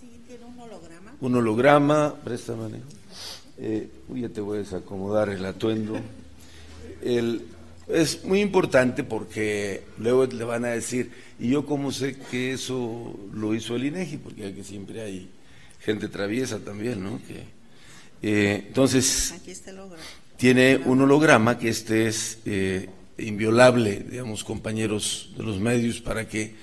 Sí, 0.00 0.22
tiene 0.26 0.44
un 0.44 0.58
holograma. 0.58 1.16
Un 1.20 1.36
holograma, 1.36 2.14
préstame. 2.24 2.80
Eh, 3.58 3.88
ya 4.14 4.28
te 4.28 4.40
voy 4.40 4.58
a 4.58 4.60
desacomodar 4.60 5.28
el 5.28 5.44
atuendo. 5.44 5.98
El, 7.02 7.46
es 7.88 8.24
muy 8.24 8.40
importante 8.40 9.04
porque 9.04 9.82
luego 9.98 10.26
le 10.26 10.44
van 10.44 10.64
a 10.64 10.68
decir, 10.68 11.10
¿y 11.38 11.50
yo 11.50 11.66
cómo 11.66 11.92
sé 11.92 12.16
que 12.30 12.52
eso 12.52 13.14
lo 13.32 13.54
hizo 13.54 13.76
el 13.76 13.86
INEGI? 13.86 14.16
Porque 14.18 14.46
aquí 14.46 14.64
siempre 14.64 15.02
hay 15.02 15.28
gente 15.80 16.08
traviesa 16.08 16.58
también, 16.58 17.02
¿no? 17.02 17.20
Que, 17.26 17.44
eh, 18.22 18.64
entonces, 18.68 19.34
tiene 20.36 20.76
un 20.76 21.02
holograma 21.02 21.58
que 21.58 21.68
este 21.68 22.06
es 22.06 22.38
eh, 22.46 22.88
inviolable, 23.18 24.04
digamos, 24.08 24.44
compañeros 24.44 25.32
de 25.36 25.42
los 25.42 25.58
medios, 25.58 26.00
para 26.00 26.28
que 26.28 26.54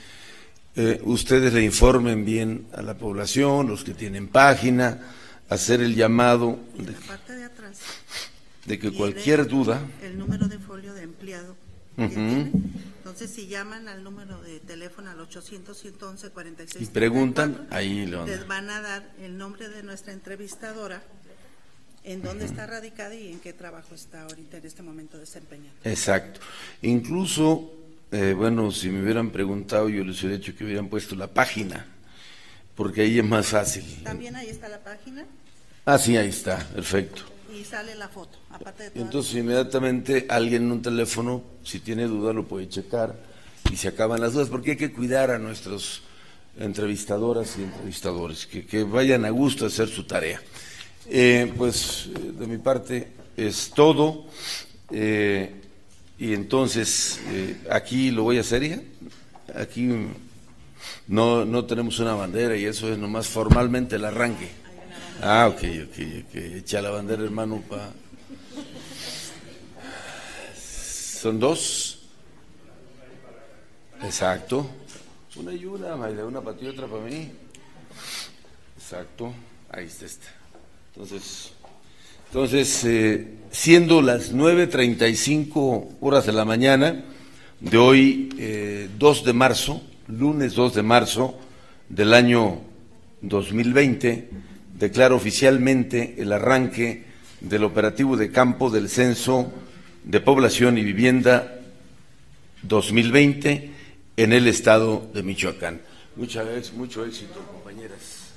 eh, 0.75 1.01
ustedes 1.03 1.53
le 1.53 1.63
informen 1.63 2.25
bien 2.25 2.67
a 2.73 2.81
la 2.81 2.97
población, 2.97 3.67
los 3.67 3.83
que 3.83 3.93
tienen 3.93 4.27
página, 4.27 5.01
hacer 5.49 5.81
el 5.81 5.95
llamado. 5.95 6.59
De, 6.77 6.93
parte 6.93 7.35
de 7.35 7.43
atrás 7.43 7.79
de 8.69 8.77
que 8.77 8.91
cualquier 8.93 9.47
duda... 9.47 9.81
El 10.03 10.19
número 10.19 10.47
de 10.47 10.59
folio 10.59 10.93
de 10.93 11.01
empleado. 11.01 11.55
Entonces, 11.97 13.31
si 13.31 13.47
llaman 13.47 13.87
al 13.87 14.03
número 14.03 14.39
de 14.41 14.59
teléfono 14.59 15.09
al 15.09 15.17
800-111-46... 15.27 16.79
Y 16.79 16.85
preguntan, 16.85 17.67
ahí 17.71 18.05
lo 18.05 18.25
Les 18.25 18.47
van 18.47 18.69
a 18.69 18.79
dar 18.79 19.11
el 19.19 19.37
nombre 19.37 19.67
de 19.69 19.81
nuestra 19.81 20.13
entrevistadora, 20.13 21.01
en 22.03 22.21
dónde 22.21 22.45
está 22.45 22.65
radicada 22.65 23.15
y 23.15 23.31
en 23.31 23.39
qué 23.39 23.53
trabajo 23.53 23.95
está 23.95 24.23
ahorita 24.23 24.57
en 24.57 24.65
este 24.65 24.83
momento 24.83 25.17
desempeñando. 25.17 25.77
Exacto. 25.83 26.39
Incluso, 26.81 27.71
eh, 28.11 28.33
bueno, 28.35 28.71
si 28.71 28.89
me 28.89 29.01
hubieran 29.01 29.31
preguntado, 29.31 29.89
yo 29.89 30.03
les 30.03 30.19
hubiera 30.21 30.37
dicho 30.37 30.55
que 30.55 30.63
hubieran 30.65 30.89
puesto 30.89 31.15
la 31.15 31.27
página, 31.27 31.85
porque 32.75 33.01
ahí 33.01 33.19
es 33.19 33.25
más 33.25 33.47
fácil. 33.47 33.83
¿También 34.03 34.35
ahí 34.35 34.49
está 34.49 34.69
la 34.69 34.79
página? 34.79 35.25
Ah, 35.85 35.97
sí, 35.97 36.17
ahí 36.17 36.29
está, 36.29 36.57
perfecto 36.69 37.23
y 37.53 37.63
sale 37.63 37.95
la 37.95 38.07
foto. 38.07 38.37
Aparte 38.49 38.89
de 38.89 39.01
Entonces, 39.01 39.35
inmediatamente 39.35 40.25
alguien 40.29 40.63
en 40.63 40.71
un 40.71 40.81
teléfono, 40.81 41.43
si 41.63 41.79
tiene 41.79 42.05
duda, 42.05 42.33
lo 42.33 42.47
puede 42.47 42.69
checar 42.69 43.15
y 43.71 43.75
se 43.75 43.87
acaban 43.87 44.21
las 44.21 44.33
dudas, 44.33 44.49
porque 44.49 44.71
hay 44.71 44.77
que 44.77 44.91
cuidar 44.91 45.31
a 45.31 45.39
nuestros 45.39 46.03
entrevistadoras 46.57 47.57
y 47.57 47.63
entrevistadores, 47.63 48.45
que, 48.45 48.83
vayan 48.83 49.25
a 49.25 49.29
gusto 49.29 49.65
a 49.65 49.67
hacer 49.67 49.87
su 49.87 50.05
tarea. 50.05 50.41
Eh, 51.11 51.51
pues 51.57 52.09
de 52.13 52.45
mi 52.45 52.57
parte 52.57 53.11
es 53.35 53.71
todo. 53.71 54.25
Eh, 54.91 55.53
y 56.19 56.33
entonces, 56.33 57.19
eh, 57.29 57.57
aquí 57.71 58.11
lo 58.11 58.23
voy 58.23 58.37
a 58.37 58.41
hacer. 58.41 58.83
Aquí 59.55 59.89
no, 61.07 61.45
no 61.45 61.65
tenemos 61.65 61.99
una 61.99 62.13
bandera 62.13 62.55
y 62.55 62.65
eso 62.65 62.91
es 62.91 62.97
nomás 62.97 63.27
formalmente 63.27 63.95
el 63.95 64.05
arranque. 64.05 64.49
Ah, 65.21 65.47
ok, 65.51 65.63
ok, 65.85 66.25
ok. 66.27 66.35
Echa 66.35 66.81
la 66.81 66.91
bandera, 66.91 67.23
hermano, 67.23 67.63
pa. 67.67 67.91
Son 70.55 71.39
dos. 71.39 71.99
Exacto. 74.03 74.69
Una 75.35 75.53
y 75.53 75.65
una, 75.65 75.95
una 75.95 76.41
para 76.41 76.57
ti 76.57 76.67
otra 76.67 76.87
para 76.87 77.03
mí. 77.03 77.31
Exacto. 78.77 79.33
Ahí 79.71 79.85
está. 79.85 80.38
Entonces, 80.99 81.51
entonces 82.27 82.83
eh, 82.83 83.27
siendo 83.51 84.01
las 84.01 84.33
9.35 84.33 85.95
horas 86.01 86.25
de 86.25 86.33
la 86.33 86.43
mañana 86.43 87.05
de 87.61 87.77
hoy, 87.77 88.35
eh, 88.37 88.89
2 88.99 89.23
de 89.23 89.31
marzo, 89.31 89.81
lunes 90.09 90.55
2 90.55 90.73
de 90.73 90.83
marzo 90.83 91.39
del 91.87 92.13
año 92.13 92.59
2020, 93.21 94.29
declara 94.77 95.15
oficialmente 95.15 96.15
el 96.17 96.33
arranque 96.33 97.05
del 97.39 97.63
operativo 97.63 98.17
de 98.17 98.29
campo 98.29 98.69
del 98.69 98.89
Censo 98.89 99.53
de 100.03 100.19
Población 100.19 100.77
y 100.77 100.83
Vivienda 100.83 101.61
2020 102.63 103.71
en 104.17 104.33
el 104.33 104.47
estado 104.47 105.09
de 105.13 105.23
Michoacán. 105.23 105.79
Muchas 106.17 106.45
gracias, 106.45 106.73
mucho 106.73 107.05
éxito, 107.05 107.39
compañeras. 107.53 108.33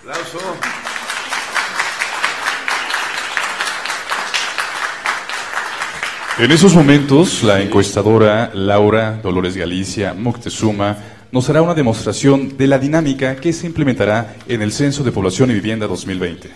Aplauso. 0.00 0.40
En 6.38 6.52
esos 6.52 6.72
momentos, 6.72 7.42
la 7.42 7.60
encuestadora 7.60 8.52
Laura 8.54 9.18
Dolores 9.20 9.56
Galicia 9.56 10.14
Moctezuma 10.14 10.96
nos 11.32 11.50
hará 11.50 11.62
una 11.62 11.74
demostración 11.74 12.56
de 12.56 12.68
la 12.68 12.78
dinámica 12.78 13.34
que 13.34 13.52
se 13.52 13.66
implementará 13.66 14.36
en 14.46 14.62
el 14.62 14.72
Censo 14.72 15.02
de 15.02 15.10
Población 15.10 15.50
y 15.50 15.54
Vivienda 15.54 15.88
2020. 15.88 16.48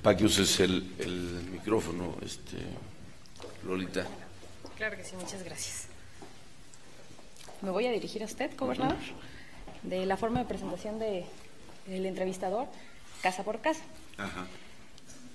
Para 0.00 0.16
que 0.16 0.24
uses 0.24 0.60
el, 0.60 0.94
el 0.98 1.46
micrófono, 1.52 2.16
este, 2.24 2.56
Lolita. 3.66 4.06
Claro 4.78 4.96
que 4.96 5.04
sí, 5.04 5.14
muchas 5.20 5.44
gracias. 5.44 5.88
Me 7.60 7.68
voy 7.68 7.84
a 7.84 7.90
dirigir 7.90 8.22
a 8.22 8.24
usted, 8.24 8.50
gobernador, 8.56 8.96
de 9.82 10.06
la 10.06 10.16
forma 10.16 10.38
de 10.38 10.46
presentación 10.46 10.98
de, 10.98 11.26
del 11.86 12.06
entrevistador, 12.06 12.66
casa 13.20 13.42
por 13.42 13.60
casa. 13.60 13.82
Ajá. 14.16 14.46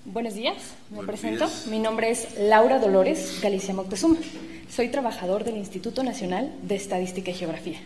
Buenos 0.04 0.34
días, 0.34 0.56
me 0.90 0.96
Buenos 0.96 1.20
presento. 1.20 1.46
días. 1.46 1.66
Mi 1.68 1.78
nombre 1.78 2.10
es 2.10 2.36
Laura 2.38 2.78
Dolores 2.80 3.38
Galicia 3.40 3.72
Moctezuma. 3.72 4.16
Soy 4.68 4.88
trabajador 4.88 5.44
del 5.44 5.56
Instituto 5.56 6.02
Nacional 6.02 6.52
de 6.62 6.74
Estadística 6.74 7.30
y 7.30 7.34
Geografía. 7.34 7.78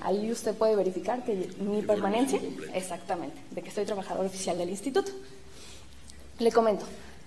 Ahí 0.00 0.30
usted 0.30 0.54
puede 0.54 0.76
verificar 0.76 1.24
que 1.24 1.50
mi 1.60 1.82
permanencia, 1.82 2.40
exactamente, 2.72 3.36
de 3.50 3.62
que 3.62 3.70
soy 3.70 3.84
trabajador 3.84 4.24
oficial 4.24 4.56
del 4.56 4.70
instituto. 4.70 5.12
Le 6.38 6.50
comento, 6.52 6.86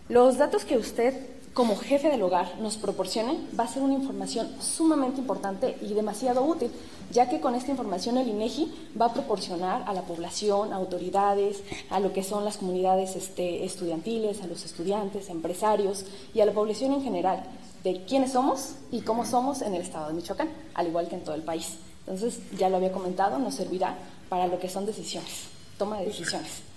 los 0.10 0.38
datos 0.38 0.66
que 0.66 0.78
usted 0.78 1.14
como 1.54 1.76
jefe 1.76 2.10
del 2.10 2.24
hogar 2.24 2.60
nos 2.62 2.78
proporcione 2.78 3.38
va 3.60 3.66
a 3.66 3.68
ser 3.68 3.84
una 3.84 3.94
información 3.94 4.50
sumamente 4.62 5.20
importante 5.20 5.78
y 5.82 5.94
demasiado 5.94 6.44
útil, 6.44 6.72
ya 7.12 7.28
que 7.28 7.42
con 7.42 7.56
esta 7.56 7.72
información 7.72 8.18
el 8.18 8.30
INEGI 8.30 8.72
va 9.00 9.08
a 9.08 9.14
proporcionar 9.14 9.84
a 9.86 9.94
la 9.94 10.04
población, 10.04 10.72
a 10.72 10.78
autoridades, 10.78 11.62
a 11.90 12.00
lo 12.00 12.14
que 12.14 12.24
son 12.24 12.46
las 12.46 12.58
comunidades 12.58 13.18
este, 13.18 13.66
estudiantiles, 13.66 14.42
a 14.42 14.48
los 14.48 14.64
estudiantes, 14.64 15.30
empresarios 15.30 16.06
y 16.34 16.40
a 16.40 16.46
la 16.46 16.54
población 16.54 16.94
en 16.94 17.04
general 17.04 17.44
de 17.84 18.06
quiénes 18.06 18.32
somos 18.32 18.76
y 18.90 19.02
cómo 19.02 19.26
somos 19.26 19.62
en 19.62 19.74
el 19.74 19.82
estado 19.82 20.08
de 20.08 20.14
Michoacán, 20.14 20.50
al 20.74 20.88
igual 20.88 21.10
que 21.10 21.16
en 21.16 21.24
todo 21.24 21.36
el 21.36 21.44
país. 21.44 21.78
Entonces, 22.06 22.40
ya 22.58 22.70
lo 22.70 22.78
había 22.78 22.94
comentado, 22.94 23.40
nos 23.40 23.56
servirá 23.56 23.98
para 24.30 24.48
lo 24.48 24.58
que 24.58 24.70
son 24.70 24.86
decisiones, 24.86 25.48
toma 25.78 26.00
de 26.00 26.06
decisiones. 26.06 26.71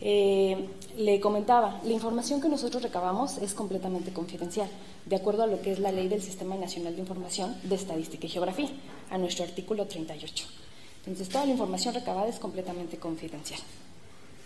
Eh, 0.00 0.68
le 0.96 1.20
comentaba, 1.20 1.80
la 1.84 1.92
información 1.92 2.40
que 2.40 2.48
nosotros 2.48 2.82
recabamos 2.82 3.38
es 3.38 3.54
completamente 3.54 4.12
confidencial, 4.12 4.68
de 5.06 5.16
acuerdo 5.16 5.42
a 5.42 5.46
lo 5.46 5.60
que 5.60 5.72
es 5.72 5.78
la 5.80 5.90
ley 5.90 6.08
del 6.08 6.22
Sistema 6.22 6.56
Nacional 6.56 6.94
de 6.94 7.00
Información 7.00 7.56
de 7.64 7.74
Estadística 7.74 8.26
y 8.26 8.30
Geografía, 8.30 8.70
a 9.10 9.18
nuestro 9.18 9.44
artículo 9.44 9.86
38. 9.86 10.46
Entonces, 11.06 11.28
toda 11.28 11.46
la 11.46 11.52
información 11.52 11.94
recabada 11.94 12.28
es 12.28 12.38
completamente 12.38 12.98
confidencial. 12.98 13.60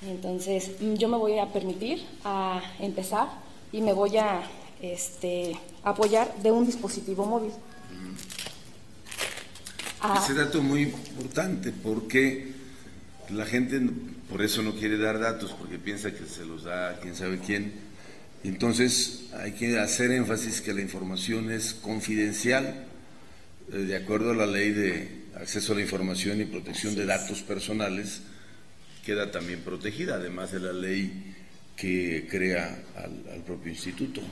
Entonces, 0.02 0.72
mm, 0.80 0.94
yo 0.94 1.08
me 1.08 1.16
voy 1.16 1.38
a 1.38 1.52
permitir 1.52 2.02
a 2.24 2.60
empezar 2.80 3.28
y 3.72 3.80
me 3.80 3.92
voy 3.92 4.16
a 4.16 4.42
este, 4.80 5.56
apoyar 5.84 6.34
de 6.42 6.50
un 6.50 6.66
dispositivo 6.66 7.24
móvil. 7.24 7.52
Ah, 10.00 10.20
Ese 10.22 10.34
dato 10.34 10.58
es 10.58 10.64
muy 10.64 10.82
importante 10.82 11.72
porque 11.72 12.52
la 13.30 13.46
gente 13.46 13.80
por 14.32 14.40
eso 14.40 14.62
no 14.62 14.72
quiere 14.72 14.96
dar 14.96 15.20
datos, 15.20 15.52
porque 15.52 15.78
piensa 15.78 16.10
que 16.10 16.24
se 16.24 16.46
los 16.46 16.64
da 16.64 16.98
quién 17.00 17.14
sabe 17.14 17.38
quién. 17.38 17.70
Entonces 18.42 19.24
hay 19.34 19.52
que 19.52 19.78
hacer 19.78 20.10
énfasis 20.10 20.62
que 20.62 20.72
la 20.72 20.80
información 20.80 21.52
es 21.52 21.74
confidencial, 21.74 22.86
eh, 23.70 23.76
de 23.76 23.94
acuerdo 23.94 24.30
a 24.30 24.34
la 24.34 24.46
ley 24.46 24.70
de 24.70 25.24
acceso 25.34 25.74
a 25.74 25.76
la 25.76 25.82
información 25.82 26.40
y 26.40 26.46
protección 26.46 26.94
de 26.94 27.04
datos 27.04 27.42
personales, 27.42 28.22
queda 29.04 29.30
también 29.30 29.60
protegida, 29.60 30.14
además 30.14 30.50
de 30.50 30.60
la 30.60 30.72
ley 30.72 31.34
que 31.76 32.26
crea 32.30 32.82
al, 32.96 33.34
al 33.34 33.42
propio 33.42 33.70
instituto. 33.70 34.22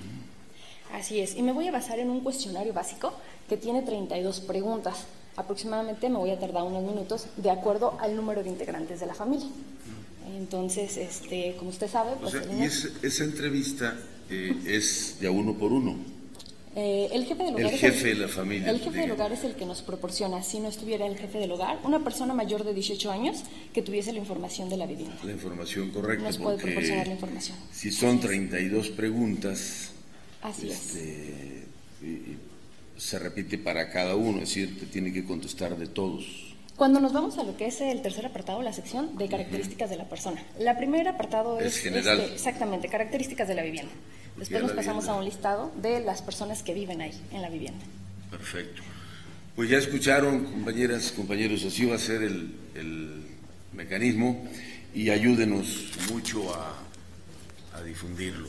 Así 0.94 1.20
es, 1.20 1.36
y 1.36 1.42
me 1.42 1.52
voy 1.52 1.68
a 1.68 1.72
basar 1.72 1.98
en 1.98 2.08
un 2.08 2.20
cuestionario 2.20 2.72
básico 2.72 3.14
que 3.50 3.58
tiene 3.58 3.82
32 3.82 4.40
preguntas. 4.40 5.06
Aproximadamente 5.40 6.08
me 6.08 6.18
voy 6.18 6.30
a 6.30 6.38
tardar 6.38 6.62
unos 6.64 6.82
minutos 6.84 7.26
de 7.36 7.50
acuerdo 7.50 7.96
al 8.00 8.14
número 8.14 8.42
de 8.42 8.50
integrantes 8.50 9.00
de 9.00 9.06
la 9.06 9.14
familia. 9.14 9.48
Entonces, 10.36 10.96
este, 10.96 11.56
como 11.58 11.70
usted 11.70 11.88
sabe, 11.88 12.12
O 12.12 12.18
pues, 12.18 12.32
sea, 12.32 12.42
el 12.42 12.60
y 12.60 12.62
es- 12.64 12.92
esa 13.02 13.24
entrevista 13.24 13.96
eh, 14.30 14.54
es 14.66 15.16
de 15.20 15.26
a 15.26 15.30
uno 15.30 15.54
por 15.54 15.72
uno. 15.72 15.96
Eh, 16.76 17.08
el 17.12 17.24
jefe 17.24 17.42
del 17.42 17.54
El 17.56 17.62
hogar 17.64 17.74
es 17.74 17.80
jefe 17.80 18.08
de 18.10 18.14
la 18.14 18.28
familia, 18.28 18.70
El 18.70 18.78
jefe 18.78 19.00
del 19.00 19.10
hogar 19.10 19.32
es 19.32 19.42
el 19.42 19.54
que 19.56 19.66
nos 19.66 19.82
proporciona, 19.82 20.40
si 20.44 20.60
no 20.60 20.68
estuviera 20.68 21.04
el 21.06 21.16
jefe 21.16 21.38
del 21.38 21.50
hogar, 21.50 21.80
una 21.82 22.04
persona 22.04 22.32
mayor 22.32 22.62
de 22.62 22.72
18 22.74 23.10
años 23.10 23.38
que 23.74 23.82
tuviese 23.82 24.12
la 24.12 24.20
información 24.20 24.68
de 24.68 24.76
la 24.76 24.86
vivienda. 24.86 25.16
la 25.24 25.32
información 25.32 25.90
correcta. 25.90 26.26
Nos 26.26 26.38
puede 26.38 26.58
proporcionar 26.58 27.08
la 27.08 27.14
información. 27.14 27.56
Si 27.72 27.90
son 27.90 28.20
32 28.20 28.88
preguntas, 28.90 29.90
Así 30.42 30.70
es. 30.70 30.78
este, 30.94 31.64
y- 32.02 32.06
y 32.06 32.38
se 33.00 33.18
repite 33.18 33.56
para 33.56 33.90
cada 33.90 34.14
uno, 34.14 34.42
es 34.42 34.50
decir, 34.50 34.78
te 34.78 34.84
tiene 34.84 35.10
que 35.12 35.24
contestar 35.24 35.76
de 35.78 35.86
todos. 35.86 36.54
Cuando 36.76 37.00
nos 37.00 37.12
vamos 37.14 37.38
a 37.38 37.44
lo 37.44 37.56
que 37.56 37.66
es 37.66 37.80
el 37.80 38.02
tercer 38.02 38.26
apartado, 38.26 38.60
la 38.62 38.72
sección 38.74 39.16
de 39.16 39.26
características 39.28 39.88
de 39.90 39.96
la 39.96 40.08
persona. 40.08 40.42
La 40.58 40.76
primera 40.76 41.12
apartado 41.12 41.58
Es 41.58 41.76
es, 41.76 41.82
general. 41.82 42.20
este, 42.20 42.34
exactamente 42.34 42.88
características 42.88 43.48
de 43.48 43.54
la 43.54 43.62
vivienda. 43.62 43.92
Después 44.36 44.62
nos 44.62 44.72
pasamos 44.72 45.04
vivienda. 45.04 45.12
a 45.12 45.16
un 45.18 45.24
listado 45.24 45.72
de 45.80 46.00
las 46.00 46.20
personas 46.22 46.62
que 46.62 46.74
viven 46.74 47.00
ahí 47.00 47.12
en 47.32 47.42
la 47.42 47.48
vivienda. 47.48 47.84
Perfecto. 48.30 48.82
Pues 49.56 49.68
ya 49.70 49.78
escucharon, 49.78 50.44
compañeras, 50.44 51.10
compañeros, 51.12 51.64
así 51.64 51.84
va 51.86 51.96
a 51.96 51.98
ser 51.98 52.22
el, 52.22 52.54
el 52.74 53.24
mecanismo 53.72 54.46
y 54.94 55.10
ayúdenos 55.10 55.88
mucho 56.12 56.54
a, 56.54 56.78
a 57.78 57.82
difundirlo 57.82 58.48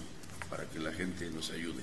para 0.50 0.66
que 0.66 0.80
la 0.80 0.92
gente 0.92 1.30
nos 1.30 1.52
ayude. 1.52 1.82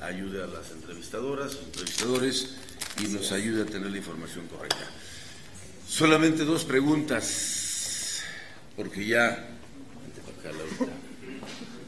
Ayude 0.00 0.42
a 0.42 0.46
las 0.46 0.70
entrevistadoras, 0.70 1.56
entrevistadores 1.64 2.56
y 3.02 3.08
nos 3.08 3.32
ayude 3.32 3.62
a 3.62 3.66
tener 3.66 3.90
la 3.90 3.96
información 3.96 4.46
correcta. 4.48 4.90
Solamente 5.88 6.44
dos 6.44 6.64
preguntas, 6.64 8.22
porque 8.76 9.06
ya... 9.06 9.48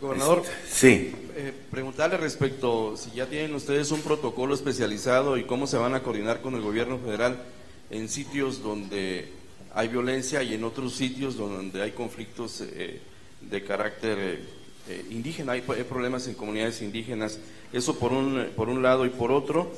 Gobernador, 0.01 0.43
Sí. 0.69 1.13
eh, 1.35 1.53
preguntarle 1.71 2.17
respecto 2.17 2.97
si 2.97 3.11
ya 3.11 3.27
tienen 3.27 3.55
ustedes 3.55 3.91
un 3.91 4.01
protocolo 4.01 4.55
especializado 4.55 5.37
y 5.37 5.45
cómo 5.45 5.67
se 5.67 5.77
van 5.77 5.95
a 5.95 6.03
coordinar 6.03 6.41
con 6.41 6.55
el 6.55 6.63
gobierno 6.63 6.99
federal 6.99 7.43
en 7.91 8.09
sitios 8.09 8.63
donde 8.63 9.31
hay 9.75 9.89
violencia 9.89 10.43
y 10.43 10.55
en 10.55 10.65
otros 10.65 10.95
sitios 10.95 11.37
donde 11.37 11.83
hay 11.83 11.93
conflictos 11.93 12.63
eh, 12.63 13.01
de 13.43 13.65
carácter 13.65 14.19
eh, 14.19 14.41
eh, 14.89 15.05
indígena, 15.11 15.53
hay, 15.53 15.63
hay 15.69 15.85
problemas 15.85 16.27
en 16.29 16.35
comunidades 16.35 16.81
indígenas. 16.81 17.39
Eso 17.73 17.99
por 17.99 18.13
un, 18.13 18.47
por 18.57 18.69
un 18.69 18.83
lado 18.83 19.05
y 19.07 19.11
por 19.11 19.33
otro, 19.33 19.71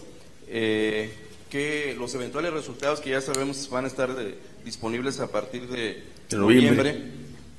eh, 0.48 1.11
que 1.51 1.94
los 1.98 2.14
eventuales 2.14 2.53
resultados 2.53 3.01
que 3.01 3.11
ya 3.11 3.20
sabemos 3.20 3.68
van 3.70 3.85
a 3.85 3.88
estar 3.88 4.14
de- 4.14 4.37
disponibles 4.64 5.18
a 5.20 5.29
partir 5.29 5.66
de 5.68 6.03
De 6.29 6.37
noviembre. 6.37 7.03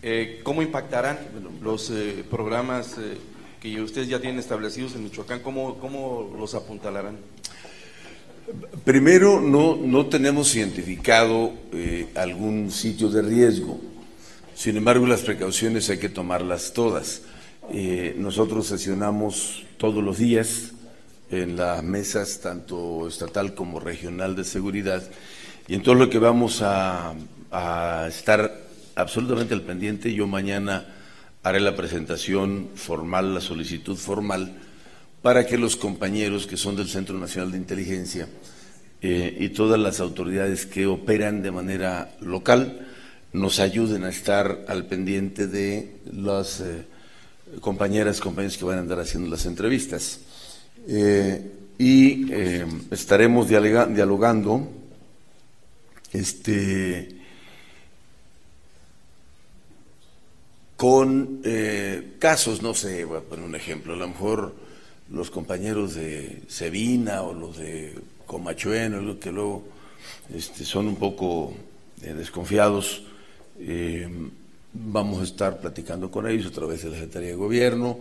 eh, 0.03 0.39
¿Cómo 0.43 0.61
impactarán 0.61 1.17
los 1.61 1.89
eh, 1.89 2.23
programas 2.29 2.97
eh, 2.99 3.17
que 3.61 3.81
ustedes 3.81 4.07
ya 4.07 4.19
tienen 4.21 4.39
establecidos 4.39 4.93
en 4.95 5.03
Michoacán? 5.03 5.39
¿Cómo, 5.41 5.77
cómo 5.79 6.33
los 6.37 6.53
apuntalarán? 6.53 7.17
Primero, 8.83 9.39
no, 9.41 9.75
no 9.75 10.07
tenemos 10.07 10.55
identificado 10.55 11.53
eh, 11.71 12.07
algún 12.15 12.71
sitio 12.71 13.09
de 13.09 13.21
riesgo. 13.21 13.79
Sin 14.55 14.77
embargo, 14.77 15.05
las 15.05 15.21
precauciones 15.21 15.89
hay 15.89 15.99
que 15.99 16.09
tomarlas 16.09 16.73
todas. 16.73 17.21
Eh, 17.71 18.15
nosotros 18.17 18.67
sesionamos 18.67 19.63
todos 19.77 20.03
los 20.03 20.17
días 20.17 20.71
en 21.31 21.55
las 21.55 21.83
mesas, 21.83 22.39
tanto 22.41 23.07
estatal 23.07 23.53
como 23.53 23.79
regional 23.79 24.35
de 24.35 24.43
seguridad, 24.43 25.03
y 25.67 25.75
en 25.75 25.83
todo 25.83 25.95
lo 25.95 26.09
que 26.09 26.17
vamos 26.17 26.61
a, 26.61 27.13
a 27.51 28.05
estar 28.07 28.51
absolutamente 28.95 29.53
al 29.53 29.61
pendiente, 29.61 30.13
yo 30.13 30.25
mañana 30.27 30.87
haré 31.43 31.59
la 31.59 31.75
presentación 31.75 32.69
formal, 32.75 33.33
la 33.33 33.41
solicitud 33.41 33.95
formal, 33.95 34.57
para 35.21 35.45
que 35.45 35.57
los 35.57 35.75
compañeros 35.75 36.47
que 36.47 36.57
son 36.57 36.75
del 36.75 36.87
Centro 36.87 37.17
Nacional 37.17 37.51
de 37.51 37.57
Inteligencia 37.57 38.27
eh, 39.01 39.37
y 39.39 39.49
todas 39.49 39.79
las 39.79 39.99
autoridades 39.99 40.65
que 40.65 40.85
operan 40.85 41.41
de 41.41 41.51
manera 41.51 42.15
local 42.19 42.87
nos 43.31 43.59
ayuden 43.59 44.03
a 44.03 44.09
estar 44.09 44.65
al 44.67 44.87
pendiente 44.87 45.47
de 45.47 45.99
las 46.11 46.61
eh, 46.61 46.85
compañeras, 47.61 48.19
compañeros 48.19 48.57
que 48.57 48.65
van 48.65 48.77
a 48.77 48.81
andar 48.81 48.99
haciendo 48.99 49.29
las 49.29 49.45
entrevistas. 49.45 50.19
Eh, 50.87 51.51
y 51.77 52.31
estaremos 52.91 53.47
dialogando 53.47 54.67
este, 56.11 57.15
con 60.75 61.41
casos, 62.19 62.61
no 62.61 62.73
sé, 62.73 63.05
voy 63.05 63.19
a 63.19 63.21
poner 63.21 63.45
un 63.45 63.55
ejemplo, 63.55 63.93
a 63.93 63.97
lo 63.97 64.09
mejor 64.09 64.53
los 65.11 65.31
compañeros 65.31 65.95
de 65.95 66.43
Sevina 66.47 67.23
o 67.23 67.33
los 67.33 67.57
de 67.57 67.95
Comachueno, 68.25 69.19
que 69.19 69.31
luego 69.31 69.63
este, 70.33 70.65
son 70.65 70.87
un 70.87 70.95
poco 70.95 71.53
eh, 72.01 72.13
desconfiados, 72.13 73.03
eh, 73.59 74.07
vamos 74.73 75.21
a 75.21 75.23
estar 75.23 75.59
platicando 75.59 76.11
con 76.11 76.27
ellos 76.27 76.47
a 76.47 76.51
través 76.51 76.83
de 76.83 76.89
la 76.89 76.95
Secretaría 76.95 77.29
de 77.29 77.35
Gobierno, 77.35 77.99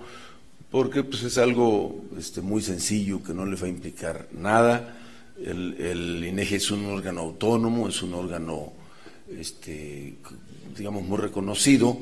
porque 0.70 1.02
pues, 1.02 1.22
es 1.22 1.38
algo 1.38 2.04
este, 2.18 2.40
muy 2.40 2.62
sencillo 2.62 3.22
que 3.22 3.32
no 3.32 3.46
les 3.46 3.62
va 3.62 3.66
a 3.66 3.70
implicar 3.70 4.28
nada. 4.32 4.96
El, 5.42 5.74
el 5.80 6.24
INEGI 6.24 6.56
es 6.56 6.70
un 6.70 6.86
órgano 6.86 7.20
autónomo, 7.20 7.88
es 7.88 8.02
un 8.02 8.14
órgano, 8.14 8.72
este, 9.30 10.16
digamos, 10.76 11.04
muy 11.04 11.18
reconocido, 11.18 11.98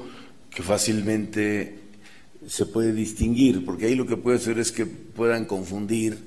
que 0.51 0.63
fácilmente 0.63 1.79
se 2.47 2.67
puede 2.67 2.93
distinguir, 2.93 3.65
porque 3.65 3.87
ahí 3.87 3.95
lo 3.95 4.07
que 4.07 4.17
puede 4.17 4.39
ser 4.39 4.59
es 4.59 4.73
que 4.73 4.87
puedan 4.87 5.45
confundir 5.45 6.19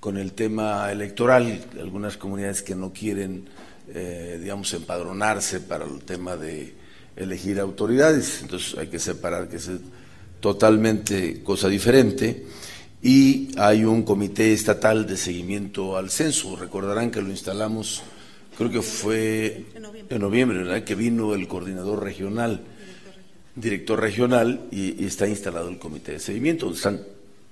con 0.00 0.16
el 0.16 0.32
tema 0.32 0.90
electoral, 0.90 1.64
algunas 1.78 2.16
comunidades 2.16 2.62
que 2.62 2.74
no 2.74 2.92
quieren, 2.92 3.48
eh, 3.88 4.38
digamos, 4.40 4.72
empadronarse 4.74 5.60
para 5.60 5.84
el 5.84 6.00
tema 6.00 6.36
de 6.36 6.79
elegir 7.22 7.60
autoridades, 7.60 8.40
entonces 8.42 8.78
hay 8.78 8.88
que 8.88 8.98
separar 8.98 9.48
que 9.48 9.56
es 9.56 9.70
totalmente 10.40 11.42
cosa 11.42 11.68
diferente. 11.68 12.46
Y 13.02 13.48
hay 13.58 13.84
un 13.84 14.02
comité 14.02 14.52
estatal 14.52 15.06
de 15.06 15.16
seguimiento 15.16 15.96
al 15.96 16.10
censo. 16.10 16.54
Recordarán 16.56 17.10
que 17.10 17.22
lo 17.22 17.30
instalamos, 17.30 18.02
creo 18.58 18.70
que 18.70 18.82
fue 18.82 19.64
en 20.10 20.20
noviembre, 20.20 20.58
¿verdad? 20.58 20.84
que 20.84 20.94
vino 20.94 21.34
el 21.34 21.48
coordinador 21.48 22.02
regional 22.02 22.62
director 23.54 24.00
regional 24.00 24.66
y, 24.70 25.04
está 25.04 25.26
instalado 25.26 25.68
el 25.68 25.78
comité 25.78 26.12
de 26.12 26.20
seguimiento, 26.20 26.66
donde 26.66 26.78
están 26.78 27.00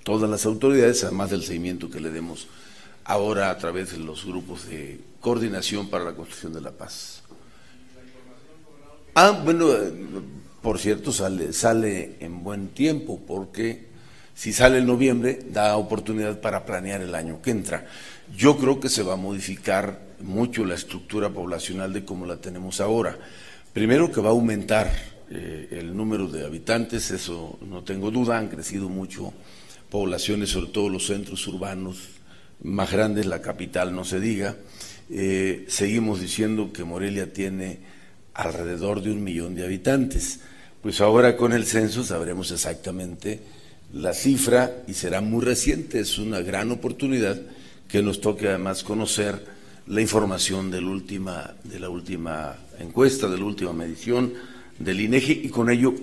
todas 0.03 0.29
las 0.29 0.45
autoridades, 0.45 1.03
además 1.03 1.29
del 1.29 1.43
seguimiento 1.43 1.89
que 1.89 1.99
le 1.99 2.11
demos 2.11 2.47
ahora 3.05 3.49
a 3.49 3.57
través 3.57 3.91
de 3.91 3.97
los 3.97 4.25
grupos 4.25 4.67
de 4.67 4.99
coordinación 5.19 5.89
para 5.89 6.05
la 6.05 6.13
construcción 6.13 6.53
de 6.53 6.61
la 6.61 6.71
paz. 6.71 7.23
Ah, 9.21 9.31
bueno, 9.31 9.73
eh, 9.73 9.91
por 10.61 10.79
cierto, 10.79 11.11
sale, 11.11 12.15
en 12.21 12.41
buen 12.41 12.69
tiempo, 12.69 13.19
porque 13.27 13.87
si 14.33 14.53
sale 14.53 14.77
en 14.77 14.87
noviembre, 14.87 15.39
da 15.51 15.75
oportunidad 15.75 16.39
para 16.39 16.65
planear 16.65 17.01
el 17.01 17.13
año 17.13 17.41
que 17.41 17.51
entra. 17.51 17.85
Yo 18.33 18.57
creo 18.57 18.79
que 18.79 18.87
se 18.87 19.03
va 19.03 19.15
a 19.15 19.17
modificar 19.17 19.99
mucho 20.21 20.63
la 20.63 20.75
estructura 20.75 21.29
poblacional 21.29 21.91
de 21.91 22.05
como 22.05 22.25
la 22.25 22.37
tenemos 22.37 22.79
ahora. 22.79 23.17
Primero 23.73 24.09
que 24.09 24.21
va 24.21 24.29
a 24.29 24.31
aumentar 24.31 24.89
eh, 25.29 25.67
el 25.71 25.97
número 25.97 26.29
de 26.29 26.45
habitantes, 26.45 27.11
eso 27.11 27.59
no 27.67 27.83
tengo 27.83 28.11
duda, 28.11 28.37
han 28.37 28.47
crecido 28.47 28.87
mucho 28.87 29.33
poblaciones, 29.89 30.51
sobre 30.51 30.71
todo 30.71 30.87
los 30.87 31.07
centros 31.07 31.45
urbanos 31.45 32.07
más 32.63 32.89
grandes, 32.89 33.25
la 33.25 33.41
capital 33.41 33.93
no 33.93 34.05
se 34.05 34.21
diga. 34.21 34.55
Eh, 35.09 35.65
seguimos 35.67 36.21
diciendo 36.21 36.71
que 36.71 36.85
Morelia 36.85 37.33
tiene 37.33 37.98
alrededor 38.39 39.01
de 39.01 39.11
un 39.11 39.23
millón 39.23 39.53
de 39.53 39.65
habitantes. 39.65 40.39
Pues 40.81 41.01
ahora 41.01 41.35
con 41.35 41.51
el 41.51 41.65
censo 41.65 42.03
sabremos 42.03 42.51
exactamente 42.51 43.41
la 43.93 44.13
cifra 44.13 44.83
y 44.87 44.93
será 44.93 45.19
muy 45.19 45.43
reciente, 45.43 45.99
es 45.99 46.17
una 46.17 46.39
gran 46.39 46.71
oportunidad 46.71 47.39
que 47.87 48.01
nos 48.01 48.21
toque 48.21 48.47
además 48.47 48.83
conocer 48.83 49.43
la 49.87 50.01
información 50.01 50.71
de 50.71 50.79
la 50.79 50.89
última, 50.89 51.55
de 51.63 51.79
la 51.79 51.89
última 51.89 52.55
encuesta, 52.79 53.27
de 53.27 53.37
la 53.37 53.43
última 53.43 53.73
medición 53.73 54.33
del 54.77 55.01
INEGI 55.01 55.41
y 55.43 55.49
con 55.49 55.69
ello 55.69 55.93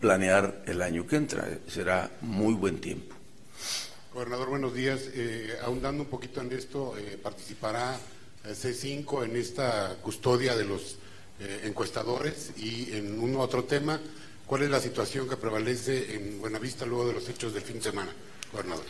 planear 0.00 0.64
el 0.66 0.82
año 0.82 1.06
que 1.06 1.16
entra. 1.16 1.46
Será 1.68 2.10
muy 2.22 2.54
buen 2.54 2.80
tiempo. 2.80 3.14
Gobernador, 4.14 4.48
buenos 4.48 4.74
días. 4.74 5.02
Eh, 5.12 5.54
ahondando 5.62 6.02
un 6.02 6.08
poquito 6.08 6.40
en 6.40 6.50
esto, 6.52 6.96
eh, 6.98 7.18
participará 7.22 7.94
eh, 8.44 8.54
C5 8.54 9.26
en 9.26 9.36
esta 9.36 9.96
custodia 10.02 10.56
de 10.56 10.64
los 10.64 10.96
eh, 11.40 11.62
encuestadores 11.64 12.52
y 12.56 12.92
en 12.92 13.18
un 13.18 13.36
otro 13.36 13.64
tema, 13.64 14.00
¿cuál 14.46 14.62
es 14.62 14.70
la 14.70 14.80
situación 14.80 15.28
que 15.28 15.36
prevalece 15.36 16.14
en 16.14 16.40
Buenavista 16.40 16.86
luego 16.86 17.08
de 17.08 17.14
los 17.14 17.28
hechos 17.28 17.54
del 17.54 17.62
fin 17.62 17.76
de 17.76 17.82
semana, 17.82 18.12
gobernador? 18.52 18.84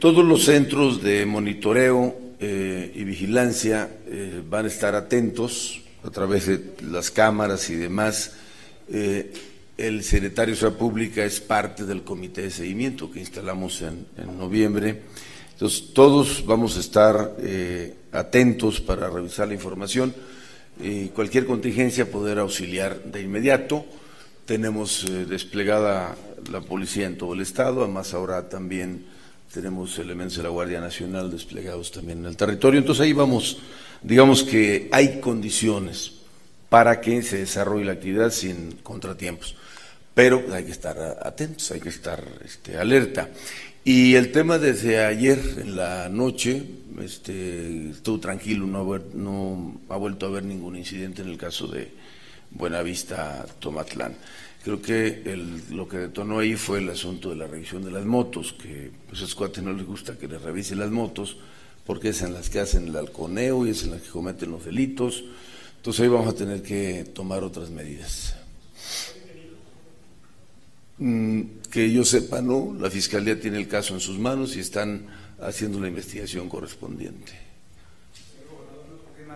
todos 0.00 0.24
los 0.24 0.44
centros 0.44 1.02
de 1.02 1.26
monitoreo 1.26 2.16
y 2.40 3.04
vigilancia 3.04 3.90
van 4.48 4.64
a 4.64 4.68
estar 4.68 4.94
atentos 4.94 5.84
a 6.04 6.10
través 6.10 6.46
de 6.46 6.60
las 6.82 7.10
cámaras 7.10 7.68
y 7.70 7.76
demás. 7.76 8.32
Eh, 8.92 9.32
el 9.76 10.04
secretario 10.04 10.54
de 10.54 10.60
Seguridad 10.60 10.78
Pública 10.78 11.24
es 11.24 11.40
parte 11.40 11.84
del 11.84 12.04
comité 12.04 12.42
de 12.42 12.50
seguimiento 12.50 13.10
que 13.10 13.20
instalamos 13.20 13.82
en, 13.82 14.06
noviembre. 14.38 15.02
Entonces, 15.52 15.92
todos 15.92 16.44
vamos 16.46 16.76
a 16.76 16.80
estar 16.80 17.36
eh, 17.40 17.94
atentos 18.12 18.80
para 18.80 19.08
revisar 19.08 19.48
la 19.48 19.54
información 19.54 20.14
y 20.80 21.08
cualquier 21.08 21.46
contingencia 21.46 22.10
poder 22.10 22.38
auxiliar 22.38 23.02
de 23.04 23.22
inmediato. 23.22 23.84
Tenemos 24.46 25.04
eh, 25.04 25.24
desplegada 25.24 26.16
la 26.50 26.60
policía 26.60 27.06
en 27.06 27.16
todo 27.16 27.34
el 27.34 27.40
estado, 27.40 27.82
además 27.82 28.12
ahora 28.14 28.48
también 28.48 29.06
tenemos 29.52 29.98
elementos 29.98 30.36
de 30.36 30.42
la 30.42 30.48
Guardia 30.48 30.80
Nacional 30.80 31.30
desplegados 31.30 31.92
también 31.92 32.18
en 32.18 32.26
el 32.26 32.36
territorio. 32.36 32.80
Entonces 32.80 33.04
ahí 33.04 33.12
vamos 33.12 33.58
digamos 34.04 34.42
que 34.44 34.88
hay 34.92 35.20
condiciones 35.20 36.12
para 36.68 37.00
que 37.00 37.22
se 37.22 37.38
desarrolle 37.38 37.86
la 37.86 37.92
actividad 37.92 38.30
sin 38.30 38.72
contratiempos. 38.82 39.56
Pero 40.14 40.44
hay 40.52 40.64
que 40.64 40.70
estar 40.70 40.96
atentos, 41.22 41.70
hay 41.72 41.80
que 41.80 41.88
estar 41.88 42.22
este, 42.44 42.76
alerta. 42.76 43.28
Y 43.86 44.14
el 44.14 44.32
tema 44.32 44.58
desde 44.58 45.04
ayer 45.04 45.38
en 45.58 45.76
la 45.76 46.08
noche, 46.08 46.64
este, 47.02 47.90
estuvo 47.90 48.18
tranquilo, 48.18 48.66
no, 48.66 48.98
no 49.12 49.80
ha 49.90 49.96
vuelto 49.98 50.24
a 50.24 50.30
haber 50.30 50.44
ningún 50.44 50.74
incidente 50.76 51.20
en 51.20 51.28
el 51.28 51.36
caso 51.36 51.66
de 51.66 51.92
Buenavista 52.50 53.44
Tomatlán. 53.58 54.16
Creo 54.64 54.80
que 54.80 55.22
lo 55.70 55.86
que 55.86 55.98
detonó 55.98 56.38
ahí 56.38 56.54
fue 56.56 56.78
el 56.78 56.88
asunto 56.88 57.28
de 57.28 57.36
la 57.36 57.46
revisión 57.46 57.84
de 57.84 57.90
las 57.90 58.06
motos, 58.06 58.54
que 58.54 58.90
pues, 59.06 59.20
a 59.20 59.24
esos 59.26 59.62
no 59.62 59.74
les 59.74 59.84
gusta 59.84 60.16
que 60.16 60.28
les 60.28 60.40
revisen 60.40 60.78
las 60.78 60.90
motos, 60.90 61.36
porque 61.84 62.08
es 62.08 62.22
en 62.22 62.32
las 62.32 62.48
que 62.48 62.60
hacen 62.60 62.88
el 62.88 62.96
halconeo 62.96 63.66
y 63.66 63.70
es 63.70 63.84
en 63.84 63.90
las 63.90 64.00
que 64.00 64.08
cometen 64.08 64.50
los 64.50 64.64
delitos. 64.64 65.24
Entonces 65.76 66.00
ahí 66.00 66.08
vamos 66.08 66.28
a 66.28 66.34
tener 66.34 66.62
que 66.62 67.04
tomar 67.12 67.44
otras 67.44 67.68
medidas. 67.68 68.34
Mm, 70.98 71.42
que 71.70 71.90
yo 71.90 72.04
sepa, 72.04 72.40
no, 72.40 72.74
la 72.78 72.90
Fiscalía 72.90 73.38
tiene 73.38 73.58
el 73.58 73.66
caso 73.66 73.94
en 73.94 74.00
sus 74.00 74.18
manos 74.18 74.56
y 74.56 74.60
están 74.60 75.06
haciendo 75.40 75.80
la 75.80 75.88
investigación 75.88 76.48
correspondiente. 76.48 77.32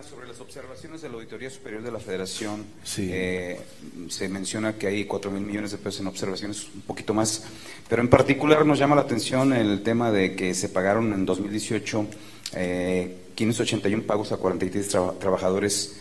Sobre 0.09 0.29
las 0.29 0.39
observaciones 0.39 1.01
de 1.01 1.09
la 1.09 1.15
Auditoría 1.15 1.49
Superior 1.49 1.83
de 1.83 1.91
la 1.91 1.99
Federación, 1.99 2.63
eh, 2.97 3.59
se 4.07 4.29
menciona 4.29 4.77
que 4.77 4.87
hay 4.87 5.03
4 5.03 5.29
mil 5.29 5.41
millones 5.41 5.71
de 5.71 5.77
pesos 5.77 5.99
en 5.99 6.07
observaciones, 6.07 6.67
un 6.73 6.81
poquito 6.83 7.13
más, 7.13 7.43
pero 7.89 8.01
en 8.01 8.07
particular 8.07 8.65
nos 8.65 8.79
llama 8.79 8.95
la 8.95 9.01
atención 9.01 9.51
el 9.51 9.83
tema 9.83 10.09
de 10.09 10.37
que 10.37 10.53
se 10.53 10.69
pagaron 10.69 11.11
en 11.11 11.25
2018 11.25 12.07
eh, 12.53 13.17
581 13.35 14.03
pagos 14.03 14.31
a 14.31 14.37
43 14.37 14.87
trabajadores 15.19 15.97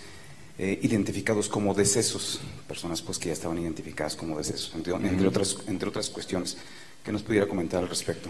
eh, 0.59 0.79
identificados 0.83 1.49
como 1.49 1.75
decesos, 1.75 2.41
personas 2.69 3.03
pues 3.03 3.19
que 3.19 3.29
ya 3.29 3.33
estaban 3.33 3.59
identificadas 3.59 4.15
como 4.15 4.39
decesos, 4.39 4.73
entre, 4.75 4.93
otras, 5.27 5.57
entre 5.67 5.89
otras 5.89 6.11
cuestiones. 6.11 6.57
que 7.03 7.11
nos 7.11 7.23
pudiera 7.23 7.47
comentar 7.47 7.83
al 7.83 7.89
respecto? 7.89 8.29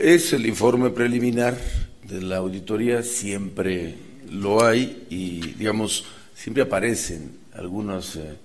Es 0.00 0.32
el 0.32 0.46
informe 0.46 0.90
preliminar 0.90 1.56
de 2.04 2.22
la 2.22 2.38
auditoría, 2.38 3.02
siempre 3.02 3.96
lo 4.30 4.64
hay 4.64 5.06
y, 5.10 5.52
digamos, 5.54 6.04
siempre 6.34 6.62
aparecen 6.62 7.36
algunas 7.54 8.16
eh, 8.16 8.36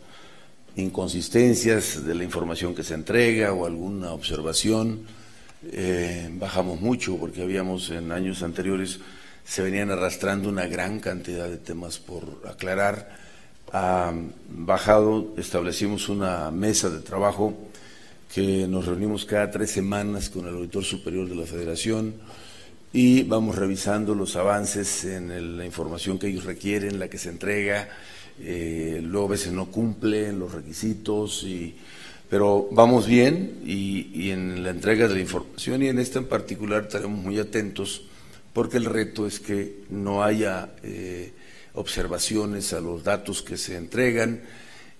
inconsistencias 0.75 2.05
de 2.05 2.13
la 2.13 2.23
información 2.23 2.75
que 2.75 2.83
se 2.83 2.93
entrega 2.93 3.53
o 3.53 3.65
alguna 3.65 4.11
observación 4.11 5.05
eh, 5.63 6.29
bajamos 6.33 6.79
mucho 6.79 7.17
porque 7.17 7.41
habíamos 7.41 7.89
en 7.89 8.11
años 8.11 8.43
anteriores 8.43 8.99
se 9.43 9.63
venían 9.63 9.89
arrastrando 9.89 10.49
una 10.49 10.67
gran 10.67 10.99
cantidad 10.99 11.49
de 11.49 11.57
temas 11.57 11.97
por 11.97 12.43
aclarar. 12.47 13.26
Ha 13.73 14.13
bajado, 14.49 15.33
establecimos 15.37 16.07
una 16.09 16.51
mesa 16.51 16.89
de 16.89 16.99
trabajo 16.99 17.53
que 18.33 18.67
nos 18.67 18.85
reunimos 18.85 19.25
cada 19.25 19.51
tres 19.51 19.71
semanas 19.71 20.29
con 20.29 20.47
el 20.47 20.55
auditor 20.55 20.83
superior 20.83 21.27
de 21.27 21.35
la 21.35 21.45
Federación 21.45 22.15
y 22.93 23.23
vamos 23.23 23.55
revisando 23.55 24.15
los 24.15 24.35
avances 24.35 25.03
en 25.05 25.57
la 25.57 25.65
información 25.65 26.17
que 26.17 26.27
ellos 26.27 26.45
requieren, 26.45 26.99
la 26.99 27.09
que 27.09 27.17
se 27.17 27.29
entrega, 27.29 27.89
eh, 28.39 29.01
luego 29.03 29.27
a 29.27 29.31
veces 29.31 29.51
no 29.51 29.65
cumplen 29.65 30.39
los 30.39 30.53
requisitos, 30.53 31.43
y, 31.43 31.75
pero 32.29 32.69
vamos 32.71 33.07
bien 33.07 33.59
y, 33.65 34.29
en 34.31 34.63
la 34.63 34.69
entrega 34.69 35.07
de 35.07 35.15
la 35.15 35.21
información 35.21 35.83
y 35.83 35.87
en 35.87 35.99
esta 35.99 36.19
en 36.19 36.25
particular 36.25 36.83
estaremos 36.83 37.19
muy 37.19 37.39
atentos 37.39 38.03
porque 38.53 38.77
el 38.77 38.85
reto 38.85 39.27
es 39.27 39.39
que 39.39 39.83
no 39.89 40.23
haya 40.23 40.69
eh, 40.83 41.31
observaciones 41.77 42.73
a 42.73 42.81
los 42.81 43.03
datos 43.03 43.41
que 43.41 43.57
se 43.57 43.77
entregan 43.77 44.41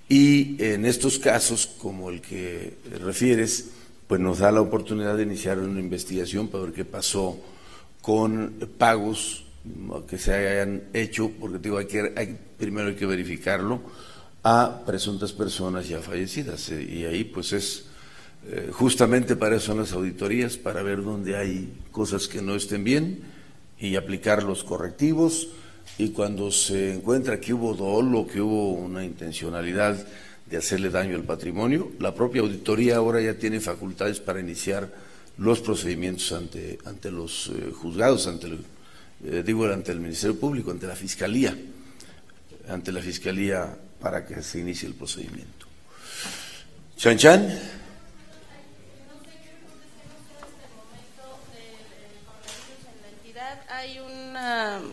y 0.09 0.63
en 0.63 0.85
estos 0.85 1.19
casos, 1.19 1.67
como 1.67 2.09
el 2.09 2.21
que 2.21 2.77
refieres, 3.01 3.71
pues 4.07 4.21
nos 4.21 4.39
da 4.39 4.51
la 4.51 4.61
oportunidad 4.61 5.17
de 5.17 5.23
iniciar 5.23 5.59
una 5.59 5.81
investigación 5.81 6.47
para 6.47 6.63
ver 6.63 6.73
qué 6.73 6.85
pasó 6.85 7.37
con 8.01 8.53
pagos 8.77 9.43
que 10.07 10.17
se 10.17 10.33
hayan 10.33 10.83
hecho, 10.93 11.31
porque 11.39 11.59
digo, 11.59 11.77
hay 11.77 11.87
que, 11.87 12.37
primero 12.57 12.87
hay 12.87 12.95
que 12.95 13.05
verificarlo, 13.05 13.81
a 14.43 14.83
presuntas 14.85 15.33
personas 15.33 15.89
ya 15.89 15.99
fallecidas. 15.99 16.69
Eh, 16.69 16.83
y 16.83 17.03
ahí 17.03 17.25
pues 17.25 17.51
es 17.51 17.87
eh, 18.49 18.69
justamente 18.71 19.35
para 19.35 19.57
eso 19.57 19.67
son 19.67 19.79
las 19.79 19.91
auditorías, 19.91 20.55
para 20.55 20.83
ver 20.83 21.03
dónde 21.03 21.35
hay 21.35 21.73
cosas 21.91 22.29
que 22.29 22.41
no 22.41 22.55
estén 22.55 22.85
bien 22.85 23.23
y 23.77 23.97
aplicar 23.97 24.43
los 24.43 24.63
correctivos. 24.63 25.49
Y 25.97 26.09
cuando 26.09 26.51
se 26.51 26.93
encuentra 26.93 27.39
que 27.39 27.53
hubo 27.53 27.73
dolo, 27.73 28.27
que 28.27 28.39
hubo 28.39 28.73
una 28.73 29.03
intencionalidad 29.03 29.97
de 30.45 30.57
hacerle 30.57 30.89
daño 30.89 31.15
al 31.15 31.23
patrimonio, 31.23 31.91
la 31.99 32.13
propia 32.13 32.41
auditoría 32.41 32.97
ahora 32.97 33.21
ya 33.21 33.33
tiene 33.33 33.59
facultades 33.59 34.19
para 34.19 34.39
iniciar 34.39 34.89
los 35.37 35.59
procedimientos 35.59 36.31
ante, 36.31 36.79
ante 36.85 37.11
los 37.11 37.49
eh, 37.49 37.71
juzgados, 37.71 38.27
ante 38.27 38.47
el, 38.47 38.59
eh, 39.25 39.43
digo, 39.45 39.65
ante 39.65 39.91
el 39.91 39.99
Ministerio 39.99 40.39
Público, 40.39 40.71
ante 40.71 40.87
la 40.87 40.95
Fiscalía, 40.95 41.55
ante 42.69 42.91
la 42.91 43.01
Fiscalía 43.01 43.77
para 43.99 44.25
que 44.25 44.41
se 44.41 44.59
inicie 44.59 44.87
el 44.87 44.95
procedimiento. 44.95 45.65
Chan 46.95 47.17
Chan. 47.17 47.76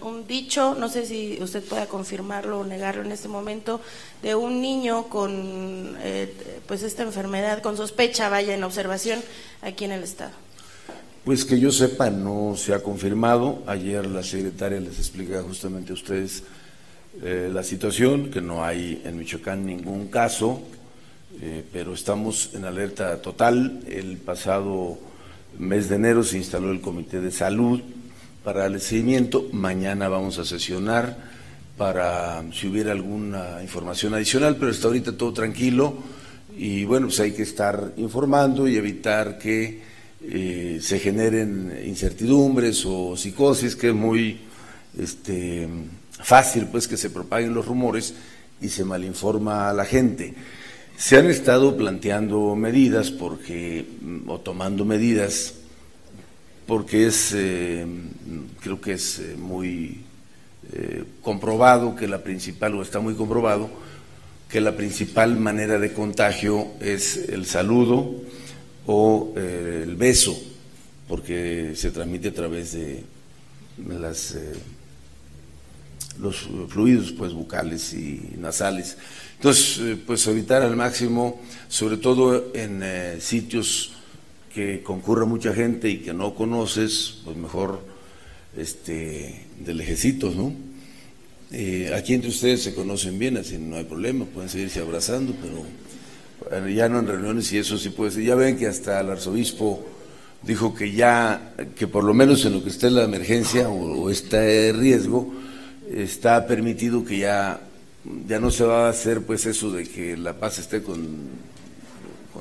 Un 0.03 0.27
dicho, 0.27 0.75
no 0.75 0.89
sé 0.89 1.07
si 1.07 1.39
usted 1.41 1.63
pueda 1.63 1.87
confirmarlo 1.87 2.61
o 2.61 2.65
negarlo 2.65 3.03
en 3.03 3.13
este 3.13 3.29
momento, 3.29 3.81
de 4.23 4.35
un 4.35 4.61
niño 4.61 5.09
con 5.09 5.97
eh, 6.01 6.33
pues 6.67 6.83
esta 6.83 7.03
enfermedad, 7.03 7.63
con 7.63 7.77
sospecha, 7.77 8.29
vaya 8.29 8.55
en 8.55 8.65
observación 8.65 9.21
aquí 9.63 9.85
en 9.85 9.93
el 9.93 10.03
Estado. 10.03 10.33
Pues 11.25 11.45
que 11.45 11.59
yo 11.59 11.73
sepa, 11.73 12.11
no 12.11 12.55
se 12.57 12.75
ha 12.75 12.83
confirmado. 12.83 13.63
Ayer 13.67 14.07
la 14.07 14.23
secretaria 14.23 14.79
les 14.81 14.99
explica 14.99 15.43
justamente 15.43 15.93
a 15.93 15.95
ustedes 15.95 16.43
eh, 17.23 17.49
la 17.53 17.63
situación, 17.63 18.31
que 18.31 18.41
no 18.41 18.65
hay 18.65 19.03
en 19.05 19.17
Michoacán 19.19 19.65
ningún 19.65 20.09
caso, 20.09 20.61
eh, 21.41 21.65
pero 21.73 21.95
estamos 21.95 22.51
en 22.55 22.65
alerta 22.65 23.23
total. 23.23 23.81
El 23.89 24.19
pasado 24.19 24.99
mes 25.59 25.89
de 25.89 25.97
enero 25.97 26.25
se 26.25 26.39
instaló 26.39 26.71
el 26.71 26.81
Comité 26.81 27.21
de 27.21 27.31
Salud 27.31 27.81
para 28.45 28.67
el 28.67 28.81
seguimiento. 28.81 29.49
Mañana 29.53 30.09
vamos 30.09 30.39
a 30.39 30.45
sesionar 30.45 31.17
para 31.79 32.45
si 32.53 32.69
hubiera 32.69 32.93
alguna 32.93 33.61
información 33.63 34.15
adicional, 34.15 34.57
pero 34.57 34.71
hasta 34.71 34.87
ahorita 34.87 35.17
todo 35.17 35.33
tranquilo 35.33 35.95
y 36.57 36.85
bueno, 36.85 37.09
pues 37.09 37.19
hay 37.21 37.33
que 37.33 37.43
estar 37.43 37.95
informando 37.97 38.69
y 38.69 38.77
evitar 38.77 39.39
que 39.39 39.83
eh, 40.23 40.79
se 40.81 40.99
generen 41.01 41.81
incertidumbres 41.85 42.85
o 42.87 43.17
psicosis, 43.17 43.75
que 43.75 43.89
es 43.89 43.95
muy 43.95 44.39
este, 44.97 45.67
fácil 46.13 46.67
pues 46.71 46.87
que 46.87 46.97
se 46.97 47.11
propaguen 47.11 47.55
los 47.55 47.67
rumores 47.67 48.15
y 48.61 48.69
se 48.69 48.85
malinforma 48.85 49.71
a 49.71 49.73
la 49.73 49.85
gente. 49.85 50.35
Se 50.97 51.17
han 51.17 51.27
estado 51.29 51.77
planteando 51.77 52.55
medidas 52.55 53.11
porque, 53.11 53.85
o 54.29 54.39
tomando 54.39 54.85
medidas, 54.85 55.55
porque 56.67 57.07
es, 57.07 57.33
eh, 57.35 57.87
creo 58.61 58.81
que 58.81 58.93
es 58.93 59.19
eh, 59.19 59.37
muy 59.39 60.01
comprobado 61.23 61.95
que 61.95 62.09
la 62.09 62.23
principal, 62.23 62.75
o 62.75 62.83
está 62.83 62.99
muy 62.99 63.15
comprobado, 63.15 63.71
que 64.49 64.61
la 64.61 64.77
principal 64.77 65.37
manera 65.39 65.79
de 65.79 65.93
contagio 65.93 66.69
es 66.81 67.29
el 67.29 67.47
saludo, 67.47 68.23
o 68.87 69.33
eh, 69.37 69.81
el 69.83 69.97
beso, 69.97 70.37
porque 71.09 71.73
se 71.75 71.91
transmite 71.91 72.29
a 72.29 72.35
través 72.35 72.73
de 72.73 73.05
las, 73.89 74.35
eh, 74.35 74.53
los 76.21 76.49
fluidos 76.69 77.13
pues, 77.13 77.33
bucales 77.33 77.93
y 77.95 78.35
nasales. 78.39 78.97
Entonces, 79.37 79.79
eh, 79.81 79.97
pues 80.07 80.27
evitar 80.27 80.63
al 80.63 80.77
máximo, 80.77 81.41
sobre 81.69 81.97
todo 81.97 82.53
en 82.55 82.83
sitios 83.21 83.93
que 84.55 84.83
concurra 84.83 85.25
mucha 85.25 85.53
gente 85.53 85.91
y 85.91 85.99
que 85.99 86.15
no 86.15 86.35
conoces, 86.35 87.17
pues 87.25 87.37
mejor 87.37 87.81
este, 88.57 89.47
de 89.59 89.75
lejecitos, 89.75 90.37
¿no? 90.37 90.53
aquí 91.97 92.15
entre 92.15 92.31
ustedes 92.31 92.65
se 92.65 92.75
conocen 92.75 93.17
bien, 93.17 93.37
así 93.37 93.59
no 93.59 93.77
hay 93.77 93.85
problema, 93.85 94.25
pueden 94.25 94.49
seguirse 94.51 94.81
abrazando, 94.81 95.35
pero 95.41 96.69
ya 96.69 96.89
no 96.89 96.99
en 96.99 97.07
reuniones 97.07 97.53
y 97.53 97.59
eso 97.59 97.79
sí 97.79 97.91
puede 97.91 98.11
ser. 98.11 98.25
Ya 98.25 98.35
ven 98.35 98.57
que 98.57 98.67
hasta 98.67 99.01
el 99.01 99.11
arzobispo 99.11 99.85
dijo 100.43 100.75
que 100.75 100.93
ya, 100.93 101.55
que 101.77 101.87
por 101.87 102.05
lo 102.05 102.13
menos 102.13 102.45
en 102.45 102.55
lo 102.55 102.63
que 102.63 102.71
está 102.71 102.89
en 102.89 102.97
la 102.97 103.05
emergencia 103.05 103.69
o, 103.69 104.11
está 104.11 104.49
en 104.49 104.81
riesgo, 104.81 105.33
está 105.93 106.47
permitido 106.47 107.05
que 107.05 107.19
ya, 107.19 107.61
ya 108.27 108.41
no 108.41 108.51
se 108.51 108.65
va 108.65 108.87
a 108.87 108.91
hacer 108.91 109.23
pues 109.23 109.47
eso 109.47 109.71
de 109.71 109.85
que 109.87 110.17
la 110.17 110.35
paz 110.35 110.59
esté 110.59 110.83
con, 110.83 110.99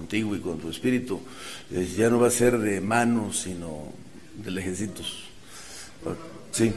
contigo 0.03 0.35
y 0.35 0.39
con 0.39 0.59
tu 0.59 0.69
espíritu. 0.69 1.21
ya 1.97 2.09
no 2.09 2.19
va 2.19 2.27
a 2.27 2.31
ser 2.31 2.57
de 2.59 2.81
manos, 2.81 3.39
sino 3.41 3.93
de 4.35 4.51
lejecitos. 4.51 5.23
Sí. 6.51 6.73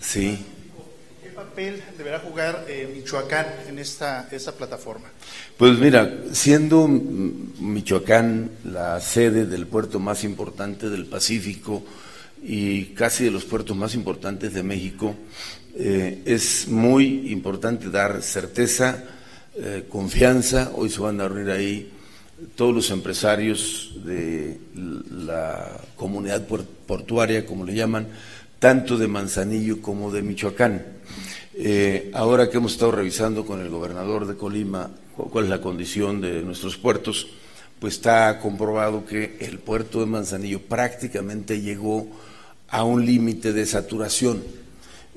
Sí 0.00 0.38
papel 1.34 1.82
deberá 1.98 2.20
jugar 2.20 2.64
eh, 2.68 2.88
Michoacán 2.94 3.46
en 3.68 3.78
esta, 3.78 4.28
esta 4.30 4.52
plataforma? 4.52 5.08
Pues 5.56 5.78
mira, 5.78 6.10
siendo 6.32 6.86
Michoacán 6.86 8.50
la 8.64 9.00
sede 9.00 9.46
del 9.46 9.66
puerto 9.66 9.98
más 9.98 10.24
importante 10.24 10.90
del 10.90 11.06
Pacífico 11.06 11.82
y 12.42 12.94
casi 12.94 13.24
de 13.24 13.30
los 13.30 13.44
puertos 13.44 13.76
más 13.76 13.94
importantes 13.94 14.52
de 14.54 14.62
México, 14.62 15.16
eh, 15.76 16.22
es 16.24 16.68
muy 16.68 17.32
importante 17.32 17.90
dar 17.90 18.22
certeza, 18.22 19.04
eh, 19.56 19.86
confianza. 19.88 20.70
Hoy 20.74 20.88
se 20.88 21.00
van 21.00 21.20
a 21.20 21.28
reunir 21.28 21.50
ahí 21.50 21.90
todos 22.54 22.74
los 22.74 22.90
empresarios 22.90 23.92
de 24.04 24.58
la 25.10 25.80
comunidad 25.96 26.46
portuaria, 26.86 27.44
como 27.44 27.64
le 27.64 27.74
llaman, 27.74 28.06
tanto 28.60 28.96
de 28.96 29.08
Manzanillo 29.08 29.82
como 29.82 30.12
de 30.12 30.22
Michoacán. 30.22 30.84
Eh, 31.54 32.10
ahora 32.14 32.48
que 32.48 32.58
hemos 32.58 32.72
estado 32.72 32.92
revisando 32.92 33.44
con 33.44 33.60
el 33.60 33.68
gobernador 33.68 34.26
de 34.26 34.36
Colima 34.36 34.90
cuál 35.16 35.44
es 35.44 35.50
la 35.50 35.60
condición 35.60 36.20
de 36.20 36.42
nuestros 36.42 36.76
puertos, 36.76 37.28
pues 37.78 37.94
está 37.94 38.38
comprobado 38.40 39.04
que 39.06 39.36
el 39.40 39.58
puerto 39.58 40.00
de 40.00 40.06
Manzanillo 40.06 40.60
prácticamente 40.60 41.60
llegó 41.60 42.06
a 42.68 42.84
un 42.84 43.04
límite 43.04 43.52
de 43.52 43.66
saturación 43.66 44.42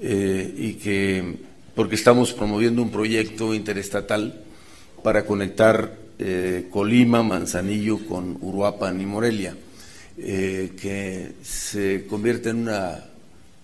eh, 0.01 0.53
y 0.57 0.73
que 0.73 1.37
porque 1.75 1.95
estamos 1.95 2.33
promoviendo 2.33 2.81
un 2.81 2.91
proyecto 2.91 3.53
interestatal 3.53 4.41
para 5.03 5.25
conectar 5.25 5.95
eh, 6.17 6.67
Colima, 6.71 7.21
Manzanillo 7.21 7.99
con 8.07 8.37
Uruapan 8.41 8.99
y 8.99 9.05
Morelia, 9.05 9.55
que 10.17 11.33
se 11.43 12.07
convierte 12.07 12.49
en 12.49 12.57
una 12.63 13.05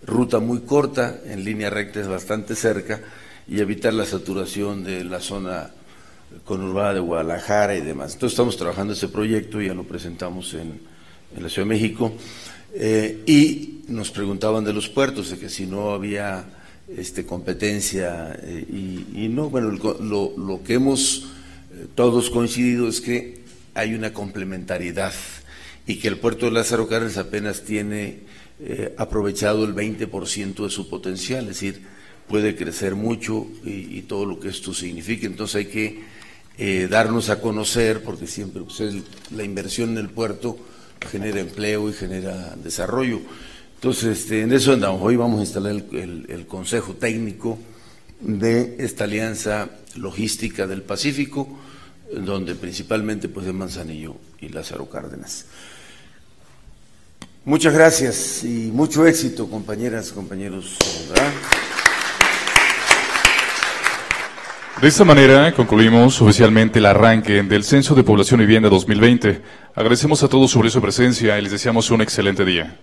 ruta 0.05 0.39
muy 0.39 0.61
corta, 0.61 1.19
en 1.25 1.43
línea 1.43 1.71
recta 1.71 1.99
es 1.99 2.07
bastante 2.07 2.55
cerca, 2.55 3.01
y 3.47 3.59
evitar 3.59 3.93
la 3.93 4.05
saturación 4.05 4.83
de 4.83 5.03
la 5.03 5.19
zona 5.19 5.71
conurbada 6.45 6.95
de 6.95 6.99
Guadalajara 6.99 7.75
y 7.75 7.81
demás. 7.81 8.13
Entonces 8.13 8.33
estamos 8.33 8.57
trabajando 8.57 8.93
ese 8.93 9.07
proyecto, 9.07 9.61
ya 9.61 9.73
lo 9.73 9.83
presentamos 9.83 10.53
en, 10.53 10.93
la 11.37 11.49
Ciudad 11.49 11.67
de 11.67 11.73
México, 11.73 12.13
eh, 12.73 13.21
y 13.25 13.73
nos 13.87 14.11
preguntaban 14.11 14.63
de 14.63 14.73
los 14.73 14.89
puertos, 14.89 15.29
de 15.29 15.37
que 15.37 15.49
si 15.49 15.65
no 15.65 15.91
había 15.91 16.45
este, 16.97 17.25
competencia, 17.25 18.37
eh, 18.41 19.05
y, 19.13 19.27
no, 19.29 19.49
bueno, 19.49 19.71
lo, 19.71 20.33
lo 20.37 20.63
que 20.63 20.75
hemos 20.75 21.27
eh, 21.73 21.87
todos 21.95 22.29
coincidido 22.29 22.87
es 22.87 23.01
que 23.01 23.41
hay 23.73 23.93
una 23.93 24.13
complementariedad 24.13 25.13
y 25.87 25.97
que 25.97 26.07
el 26.07 26.17
puerto 26.17 26.45
de 26.45 26.51
Lázaro 26.51 26.87
Cárdenas 26.87 27.17
apenas 27.17 27.63
tiene 27.63 28.19
eh, 28.59 28.93
aprovechado 28.97 29.65
el 29.65 29.73
20% 29.73 30.63
de 30.63 30.69
su 30.69 30.89
potencial, 30.89 31.43
es 31.43 31.59
decir, 31.59 31.81
puede 32.27 32.55
crecer 32.55 32.95
mucho 32.95 33.47
y, 33.65 34.01
todo 34.03 34.25
lo 34.25 34.39
que 34.39 34.49
esto 34.49 34.73
significa. 34.73 35.25
Entonces 35.25 35.55
hay 35.55 35.65
que 35.65 36.87
darnos 36.87 37.29
a 37.29 37.41
conocer, 37.41 38.03
porque 38.03 38.27
siempre 38.27 38.61
pues, 38.61 38.81
la 39.35 39.43
inversión 39.43 39.91
en 39.91 39.97
el 39.97 40.09
puerto 40.09 40.57
genera 41.09 41.39
empleo 41.39 41.89
y 41.89 41.93
genera 41.93 42.55
desarrollo. 42.55 43.19
Entonces, 43.75 44.19
este, 44.19 44.41
en 44.41 44.53
eso 44.53 44.71
andamos. 44.71 45.01
Hoy 45.01 45.15
vamos 45.15 45.39
a 45.39 45.43
instalar 45.43 45.73
el, 45.91 46.45
Consejo 46.47 46.93
Técnico 46.93 47.57
de 48.21 48.77
esta 48.79 49.03
alianza 49.03 49.69
logística 49.95 50.67
del 50.67 50.83
Pacífico, 50.83 51.59
donde 52.15 52.55
principalmente 52.55 53.27
pues 53.27 53.45
de 53.45 53.53
Manzanillo 53.53 54.15
y 54.39 54.49
Lázaro 54.49 54.89
Cárdenas. 54.89 55.47
Muchas 57.43 57.73
gracias 57.73 58.45
y 58.45 58.71
mucho 58.71 59.05
éxito, 59.05 59.49
compañeras, 59.49 60.13
compañeros. 60.13 60.77
De 64.83 64.89
esta 64.89 65.05
manera 65.05 65.53
concluimos 65.53 66.21
oficialmente 66.21 66.79
el 66.79 66.85
arranque 66.85 67.41
del 67.41 67.63
Censo 67.63 67.95
de 67.95 68.03
Población 68.03 68.41
y 68.41 68.45
Vivienda 68.45 68.67
2020. 68.67 69.41
Agradecemos 69.75 70.21
a 70.23 70.27
todos 70.27 70.51
sobre 70.51 70.69
su 70.69 70.81
presencia 70.81 71.39
y 71.39 71.41
les 71.41 71.53
deseamos 71.53 71.89
un 71.89 72.01
excelente 72.01 72.43
día. 72.43 72.81